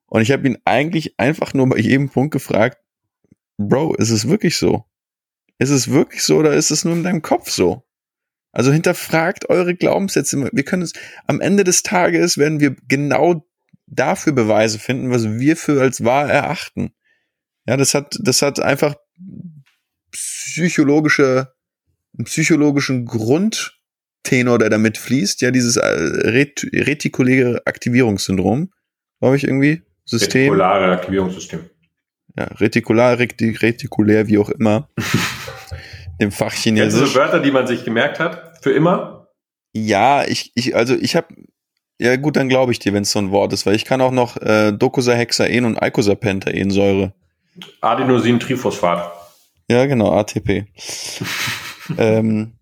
[0.07, 2.79] Und ich habe ihn eigentlich einfach nur bei jedem Punkt gefragt,
[3.57, 4.85] Bro, ist es wirklich so?
[5.59, 7.85] Ist es wirklich so oder ist es nur in deinem Kopf so?
[8.55, 10.49] Also hinterfragt eure Glaubenssätze.
[10.53, 10.93] Wir können es
[11.27, 13.45] am Ende des Tages werden wir genau
[13.87, 16.95] dafür Beweise finden, was wir für als wahr erachten.
[17.67, 18.95] Ja, das hat, das hat einfach
[20.13, 21.53] psychologische,
[22.23, 23.77] psychologischen Grund,
[24.23, 28.71] Tenor, der damit fließt, ja, dieses äh, Ret retikuläre Aktivierungssyndrom,
[29.19, 30.43] glaube ich irgendwie, System.
[30.43, 31.61] Retikulare Aktivierungssystem.
[32.37, 34.89] Ja, retikular, retikulär, wie auch immer.
[36.19, 36.99] Im Fach Chinesisch.
[36.99, 38.59] Kennst du so Wörter, die man sich gemerkt hat?
[38.63, 39.29] Für immer?
[39.73, 41.29] Ja, ich, ich, also ich habe,
[41.99, 44.01] ja gut, dann glaube ich dir, wenn es so ein Wort ist, weil ich kann
[44.01, 47.13] auch noch äh, Docosahexaen und Eicosapentaensäure.
[47.81, 49.13] Adenosintriphosphat.
[49.69, 50.67] Ja, genau, ATP.
[51.99, 52.53] ähm,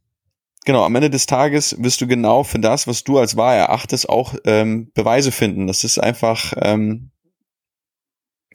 [0.64, 4.08] genau, am Ende des Tages wirst du genau für das, was du als wahr erachtest,
[4.08, 5.66] auch ähm, Beweise finden.
[5.66, 7.11] Das ist einfach, ähm,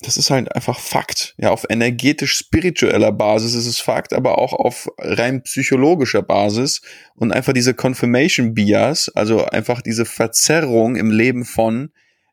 [0.02, 1.36] das ist halt einfach Fakt.
[1.38, 6.82] Ja, auf energetisch-spiritueller Basis ist es Fakt, aber auch auf rein psychologischer Basis
[7.16, 11.92] und einfach diese Confirmation Bias, also einfach diese Verzerrung im Leben von,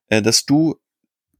[0.09, 0.77] äh, dass du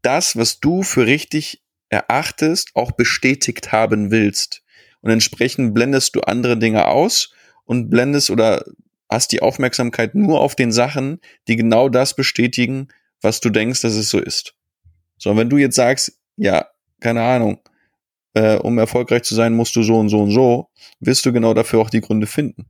[0.03, 4.63] das, was du für richtig erachtest, auch bestätigt haben willst.
[5.01, 7.33] Und entsprechend blendest du andere Dinge aus
[7.65, 8.65] und blendest oder
[9.09, 12.89] hast die Aufmerksamkeit nur auf den Sachen, die genau das bestätigen,
[13.21, 14.55] was du denkst, dass es so ist.
[15.17, 16.67] So, wenn du jetzt sagst, ja,
[17.01, 17.61] keine Ahnung,
[18.35, 21.55] äh, um erfolgreich zu sein, musst du so und so und so, wirst du genau
[21.55, 22.67] dafür auch die Gründe finden.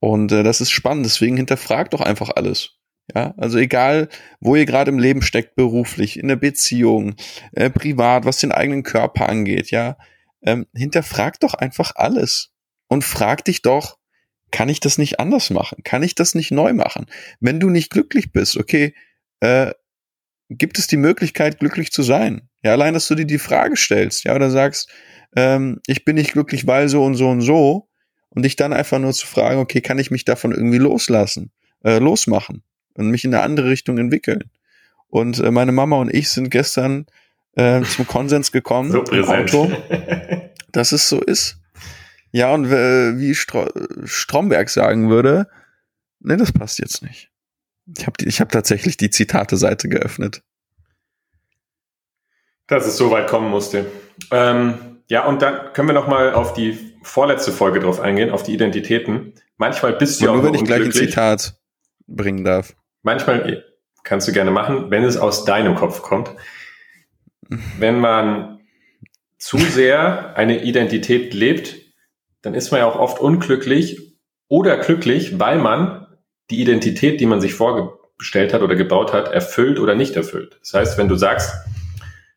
[0.00, 2.78] Und äh, das ist spannend, deswegen hinterfragt doch einfach alles.
[3.14, 4.08] Ja, also egal,
[4.40, 7.14] wo ihr gerade im Leben steckt, beruflich, in der Beziehung,
[7.52, 9.96] äh, privat, was den eigenen Körper angeht, ja,
[10.42, 12.52] ähm, hinterfragt doch einfach alles
[12.88, 13.98] und frag dich doch,
[14.50, 15.82] kann ich das nicht anders machen?
[15.84, 17.06] Kann ich das nicht neu machen?
[17.40, 18.94] Wenn du nicht glücklich bist, okay,
[19.40, 19.72] äh,
[20.48, 22.48] gibt es die Möglichkeit, glücklich zu sein?
[22.62, 24.90] Ja, allein, dass du dir die Frage stellst, ja, oder sagst,
[25.36, 27.88] ähm, ich bin nicht glücklich, weil so und so und so,
[28.30, 31.50] und dich dann einfach nur zu fragen, okay, kann ich mich davon irgendwie loslassen,
[31.84, 32.62] äh, losmachen
[32.94, 34.50] und mich in eine andere Richtung entwickeln?
[35.08, 37.06] Und äh, meine Mama und ich sind gestern
[37.56, 39.70] äh, zum Konsens gekommen so im Auto,
[40.72, 41.58] dass es so ist.
[42.30, 43.66] Ja, und äh, wie Stro
[44.04, 45.48] Stromberg sagen würde,
[46.20, 47.27] ne, das passt jetzt nicht.
[47.96, 50.42] Ich habe ich hab tatsächlich die Zitate-Seite geöffnet.
[52.66, 53.86] Dass es so weit kommen musste.
[54.30, 58.42] Ähm, ja, und dann können wir noch mal auf die vorletzte Folge drauf eingehen, auf
[58.42, 59.32] die Identitäten.
[59.56, 61.58] Manchmal bist du ja auch nur, wenn ich gleich ein Zitat
[62.06, 62.74] bringen darf.
[63.02, 63.64] Manchmal
[64.02, 66.30] kannst du gerne machen, wenn es aus deinem Kopf kommt.
[67.78, 68.60] Wenn man
[69.38, 71.76] zu sehr eine Identität lebt,
[72.42, 74.18] dann ist man ja auch oft unglücklich
[74.48, 75.97] oder glücklich, weil man
[76.50, 80.58] die Identität, die man sich vorgestellt hat oder gebaut hat, erfüllt oder nicht erfüllt.
[80.60, 81.52] Das heißt, wenn du sagst,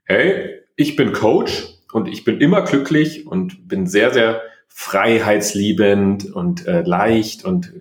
[0.03, 6.65] hey, ich bin Coach und ich bin immer glücklich und bin sehr, sehr freiheitsliebend und
[6.65, 7.73] äh, leicht und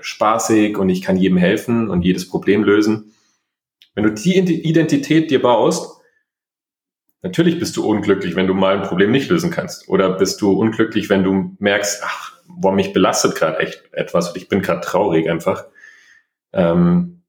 [0.00, 3.12] spaßig und ich kann jedem helfen und jedes Problem lösen,
[3.94, 6.00] Wenn du die Identität dir baust,
[7.22, 9.88] natürlich bist du unglücklich, wenn du mal ein Problem nicht lösen kannst.
[9.88, 14.36] Oder bist du unglücklich, wenn du merkst, ach, boah, mich belastet gerade echt etwas und
[14.36, 15.64] ich bin gerade traurig einfach.
[16.52, 17.22] Ähm,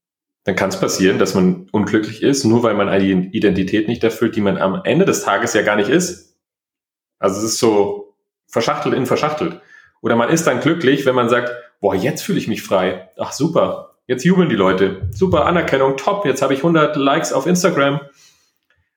[0.44, 4.36] dann kann es passieren, dass man unglücklich ist, nur weil man eine Identität nicht erfüllt,
[4.36, 6.38] die man am Ende des Tages ja gar nicht ist.
[7.20, 8.16] Also es ist so
[8.48, 9.62] verschachtelt in verschachtelt.
[10.02, 11.52] Oder man ist dann glücklich, wenn man sagt,
[11.82, 13.10] boah, jetzt fühle ich mich frei.
[13.18, 15.10] Ach super, jetzt jubeln die Leute.
[15.12, 18.00] Super Anerkennung, top, jetzt habe ich 100 Likes auf Instagram.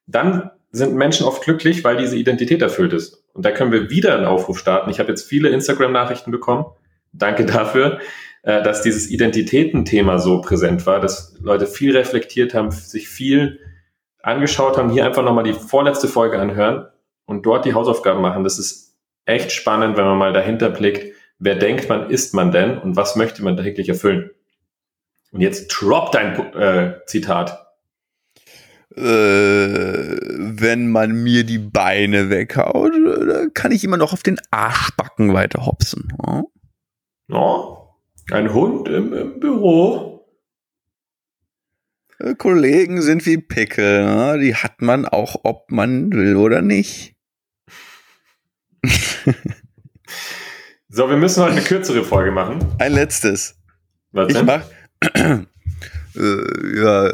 [0.07, 3.25] Dann sind Menschen oft glücklich, weil diese Identität erfüllt ist.
[3.35, 4.91] Und da können wir wieder einen Aufruf starten.
[4.91, 6.65] Ich habe jetzt viele Instagram-Nachrichten bekommen.
[7.13, 8.01] Danke dafür,
[8.43, 13.61] äh, dass dieses Identitätenthema so präsent war, dass Leute viel reflektiert haben, sich viel
[14.23, 16.87] angeschaut haben, hier einfach nochmal die vorletzte Folge anhören
[17.25, 18.45] und dort die Hausaufgaben machen.
[18.45, 22.79] Das ist echt spannend, wenn man mal dahinter blickt, wer denkt man, ist man denn
[22.79, 24.31] und was möchte man täglich erfüllen.
[25.31, 27.67] Und jetzt drop dein äh, Zitat.
[28.95, 32.93] Äh, wenn man mir die Beine weghaut,
[33.55, 36.13] kann ich immer noch auf den Arschbacken weiter hopsen.
[36.27, 36.43] Ja?
[37.33, 37.82] Oh,
[38.31, 40.13] ein Hund im, im Büro.
[42.19, 44.39] Äh, Kollegen sind wie Pickel, ne?
[44.39, 47.17] die hat man auch, ob man will oder nicht.
[50.89, 52.65] so, wir müssen heute eine kürzere Folge machen.
[52.79, 53.57] Ein letztes.
[54.13, 54.37] Was denn?
[54.37, 54.65] Ich mach,
[56.17, 57.11] äh, ja,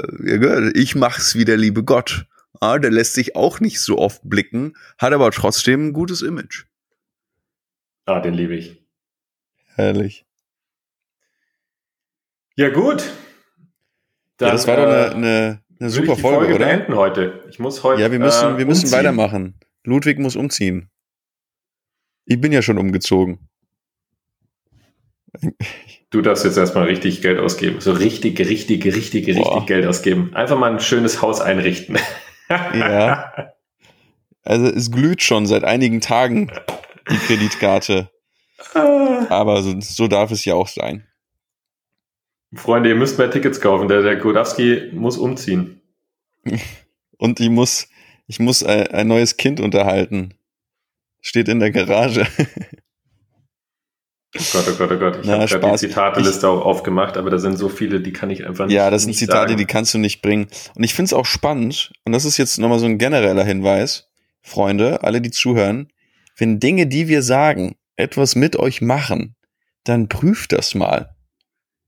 [0.75, 2.27] ich mach's wie der liebe Gott.
[2.61, 6.65] Ah, der lässt sich auch nicht so oft blicken, hat aber trotzdem ein gutes Image.
[8.05, 8.83] Ah, den liebe ich.
[9.75, 10.28] Herrlich.
[12.59, 13.13] Ja, gut.
[14.37, 16.67] Dann, ja, das war doch eine, eine, eine super Folge, Folge, oder?
[16.67, 17.45] beenden heute.
[17.49, 18.03] Ich muss heute.
[18.03, 19.55] Ja, wir müssen, äh, wir müssen weitermachen.
[19.85, 20.91] Ludwig muss umziehen.
[22.25, 23.49] Ich bin ja schon umgezogen.
[26.11, 27.81] Du darfst jetzt erstmal richtig Geld ausgeben.
[27.81, 29.65] So richtig, richtig, richtig, richtig Boah.
[29.65, 30.35] Geld ausgeben.
[30.35, 31.97] Einfach mal ein schönes Haus einrichten.
[32.49, 33.53] ja.
[34.43, 36.51] Also es glüht schon seit einigen Tagen
[37.09, 38.11] die Kreditkarte.
[38.75, 39.27] Ah.
[39.29, 41.08] Aber so, so darf es ja auch sein.
[42.55, 43.89] Freunde, ihr müsst mehr Tickets kaufen.
[43.89, 45.81] Der, der Godowski muss umziehen.
[47.19, 47.89] Und ich muss,
[48.27, 50.35] ich muss ein, ein neues Kind unterhalten.
[51.21, 52.27] Steht in der Garage.
[54.37, 55.19] Oh Gott, oh Gott, oh Gott.
[55.25, 58.47] Ich habe gerade die Zitateliste auch aufgemacht, aber da sind so viele, die kann ich
[58.47, 58.75] einfach nicht.
[58.75, 59.57] Ja, das sind Zitate, sagen.
[59.57, 60.49] die kannst du nicht bringen.
[60.75, 64.11] Und ich finde es auch spannend, und das ist jetzt nochmal so ein genereller Hinweis,
[64.43, 65.89] Freunde, alle, die zuhören,
[66.37, 69.35] wenn Dinge, die wir sagen, etwas mit euch machen,
[69.85, 71.17] dann prüft das mal.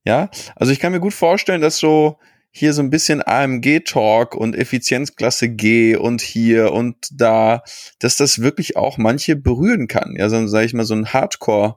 [0.05, 2.19] Ja, also ich kann mir gut vorstellen, dass so
[2.53, 7.63] hier so ein bisschen AMG-Talk und Effizienzklasse G und hier und da,
[8.01, 10.15] dass das wirklich auch manche berühren kann.
[10.17, 11.77] Ja, so sage ich mal so ein Hardcore-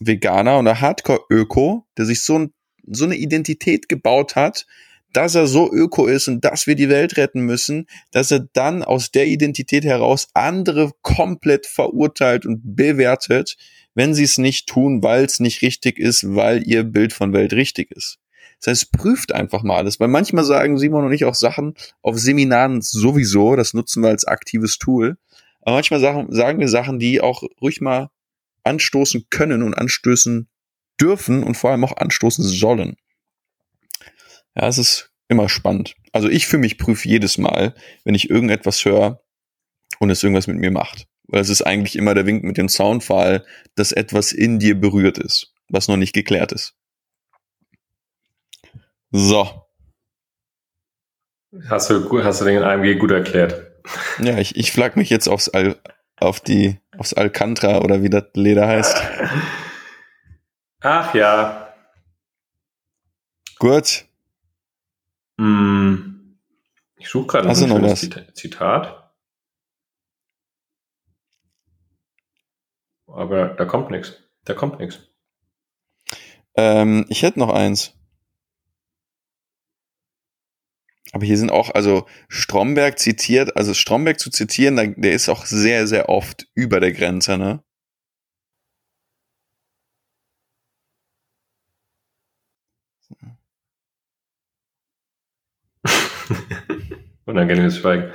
[0.00, 2.52] Veganer oder Hardcore-Öko, der sich so, ein,
[2.86, 4.66] so eine Identität gebaut hat,
[5.12, 8.82] dass er so öko ist und dass wir die Welt retten müssen, dass er dann
[8.82, 13.56] aus der Identität heraus andere komplett verurteilt und bewertet,
[13.96, 17.54] wenn sie es nicht tun, weil es nicht richtig ist, weil ihr Bild von Welt
[17.54, 18.18] richtig ist.
[18.60, 22.18] Das heißt, prüft einfach mal alles, weil manchmal sagen Simon und ich auch Sachen auf
[22.18, 25.16] Seminaren sowieso, das nutzen wir als aktives Tool,
[25.62, 28.10] aber manchmal sagen, sagen wir Sachen, die auch ruhig mal
[28.64, 30.46] anstoßen können und anstößen
[31.00, 32.96] dürfen und vor allem auch anstoßen sollen.
[34.54, 35.94] Ja, es ist immer spannend.
[36.12, 37.74] Also ich für mich prüfe jedes Mal,
[38.04, 39.22] wenn ich irgendetwas höre
[39.98, 41.08] und es irgendwas mit mir macht.
[41.28, 45.18] Weil es ist eigentlich immer der Wink mit dem Soundfall, dass etwas in dir berührt
[45.18, 46.74] ist, was noch nicht geklärt ist.
[49.10, 49.66] So.
[51.68, 53.72] Hast du, hast du den AMG gut erklärt.
[54.18, 55.76] Ja, ich, ich flag mich jetzt aufs Al
[56.18, 58.96] auf die, aufs Alcantara oder wie das Leder heißt.
[60.80, 61.74] Ach ja.
[63.58, 64.04] Gut.
[65.38, 66.38] Hm.
[66.96, 67.94] Ich suche gerade ein noch?
[68.34, 69.05] Zitat.
[73.16, 74.22] Aber da kommt nichts.
[74.44, 75.00] Da kommt nichts.
[76.54, 77.94] Ähm, ich hätte noch eins.
[81.12, 85.86] Aber hier sind auch, also Stromberg zitiert, also Stromberg zu zitieren, der ist auch sehr,
[85.86, 87.62] sehr oft über der Grenze, ne?
[97.24, 98.12] Unangenehmes Schweigen.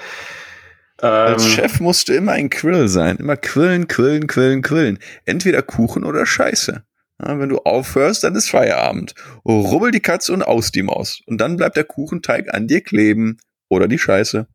[1.01, 3.17] Als ähm, Chef musst du immer ein Quill sein.
[3.17, 4.99] Immer quillen, quillen, quillen, quillen.
[5.25, 6.83] Entweder Kuchen oder Scheiße.
[7.23, 9.13] Ja, wenn du aufhörst, dann ist Feierabend.
[9.45, 11.21] Rubbel die Katze und aus die Maus.
[11.25, 13.37] Und dann bleibt der Kuchenteig an dir kleben.
[13.69, 14.47] Oder die Scheiße.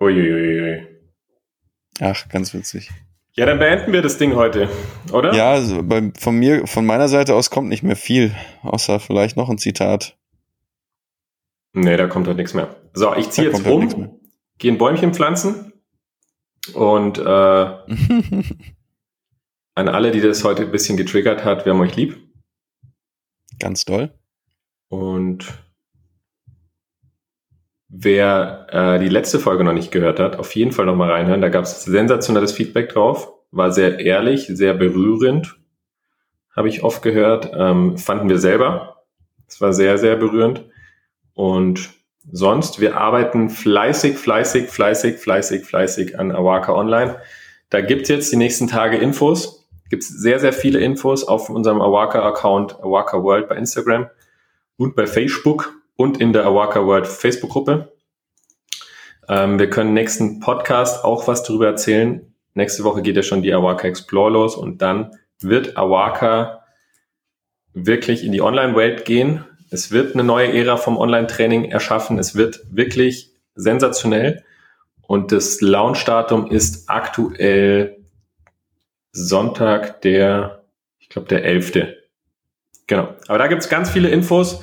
[0.00, 0.86] Uiuiui.
[2.00, 2.90] Ach, ganz witzig.
[3.38, 4.68] Ja, dann beenden wir das Ding heute,
[5.12, 5.32] oder?
[5.32, 9.36] Ja, also bei, von mir, von meiner Seite aus kommt nicht mehr viel, außer vielleicht
[9.36, 10.17] noch ein Zitat.
[11.80, 12.74] Nee, da kommt halt nichts mehr.
[12.92, 14.18] So, ich ziehe jetzt rum,
[14.58, 15.72] gehe ein Bäumchen pflanzen
[16.74, 17.22] und äh,
[19.74, 22.16] an alle, die das heute ein bisschen getriggert hat, wir haben euch lieb.
[23.60, 24.12] Ganz toll.
[24.88, 25.46] Und
[27.88, 31.40] wer äh, die letzte Folge noch nicht gehört hat, auf jeden Fall nochmal reinhören.
[31.40, 33.32] Da gab es sensationelles Feedback drauf.
[33.52, 35.60] War sehr ehrlich, sehr berührend.
[36.56, 37.52] Habe ich oft gehört.
[37.54, 39.04] Ähm, fanden wir selber.
[39.46, 40.64] Es war sehr, sehr berührend.
[41.38, 41.90] Und
[42.32, 47.20] sonst, wir arbeiten fleißig, fleißig, fleißig, fleißig, fleißig an Awaka Online.
[47.70, 49.68] Da gibt jetzt die nächsten Tage Infos.
[49.88, 54.10] Gibt es sehr, sehr viele Infos auf unserem Awaka-Account Awaka World bei Instagram
[54.78, 57.92] und bei Facebook und in der Awaka World Facebook-Gruppe.
[59.28, 62.34] Ähm, wir können nächsten Podcast auch was darüber erzählen.
[62.54, 66.64] Nächste Woche geht ja schon die Awaka Explore los und dann wird Awaka
[67.74, 69.44] wirklich in die Online-Welt gehen.
[69.70, 72.18] Es wird eine neue Ära vom Online-Training erschaffen.
[72.18, 74.44] Es wird wirklich sensationell.
[75.02, 77.98] Und das Launch-Datum ist aktuell
[79.12, 80.64] Sonntag, der,
[80.98, 81.94] ich glaube, der 11.
[82.86, 83.14] Genau.
[83.26, 84.62] Aber da gibt's ganz viele Infos.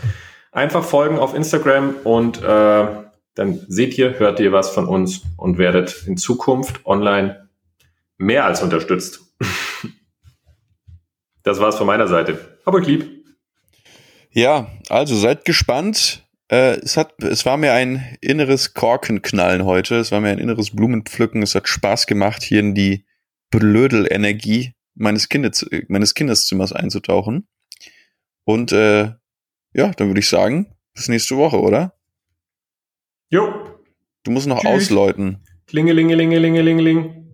[0.51, 2.87] Einfach folgen auf Instagram und äh,
[3.35, 7.49] dann seht ihr, hört ihr was von uns und werdet in Zukunft online
[8.17, 9.19] mehr als unterstützt.
[11.43, 12.39] das war's von meiner Seite.
[12.65, 13.24] Hab euch lieb.
[14.35, 16.27] Ja, also seid gespannt.
[16.49, 19.95] Äh, es, hat, es war mir ein inneres Korkenknallen heute.
[19.95, 21.41] Es war mir ein inneres Blumenpflücken.
[21.41, 23.05] Es hat Spaß gemacht, hier in die
[23.49, 27.47] Blödel-Energie meines, Kindes, meines Kindeszimmers einzutauchen.
[28.43, 29.13] Und äh,
[29.73, 31.93] ja, dann würde ich sagen, bis nächste Woche, oder?
[33.29, 33.77] Jo.
[34.23, 34.69] Du musst noch Tschüss.
[34.69, 35.45] ausläuten.
[35.67, 37.24] Klingelingelingelingelingeling.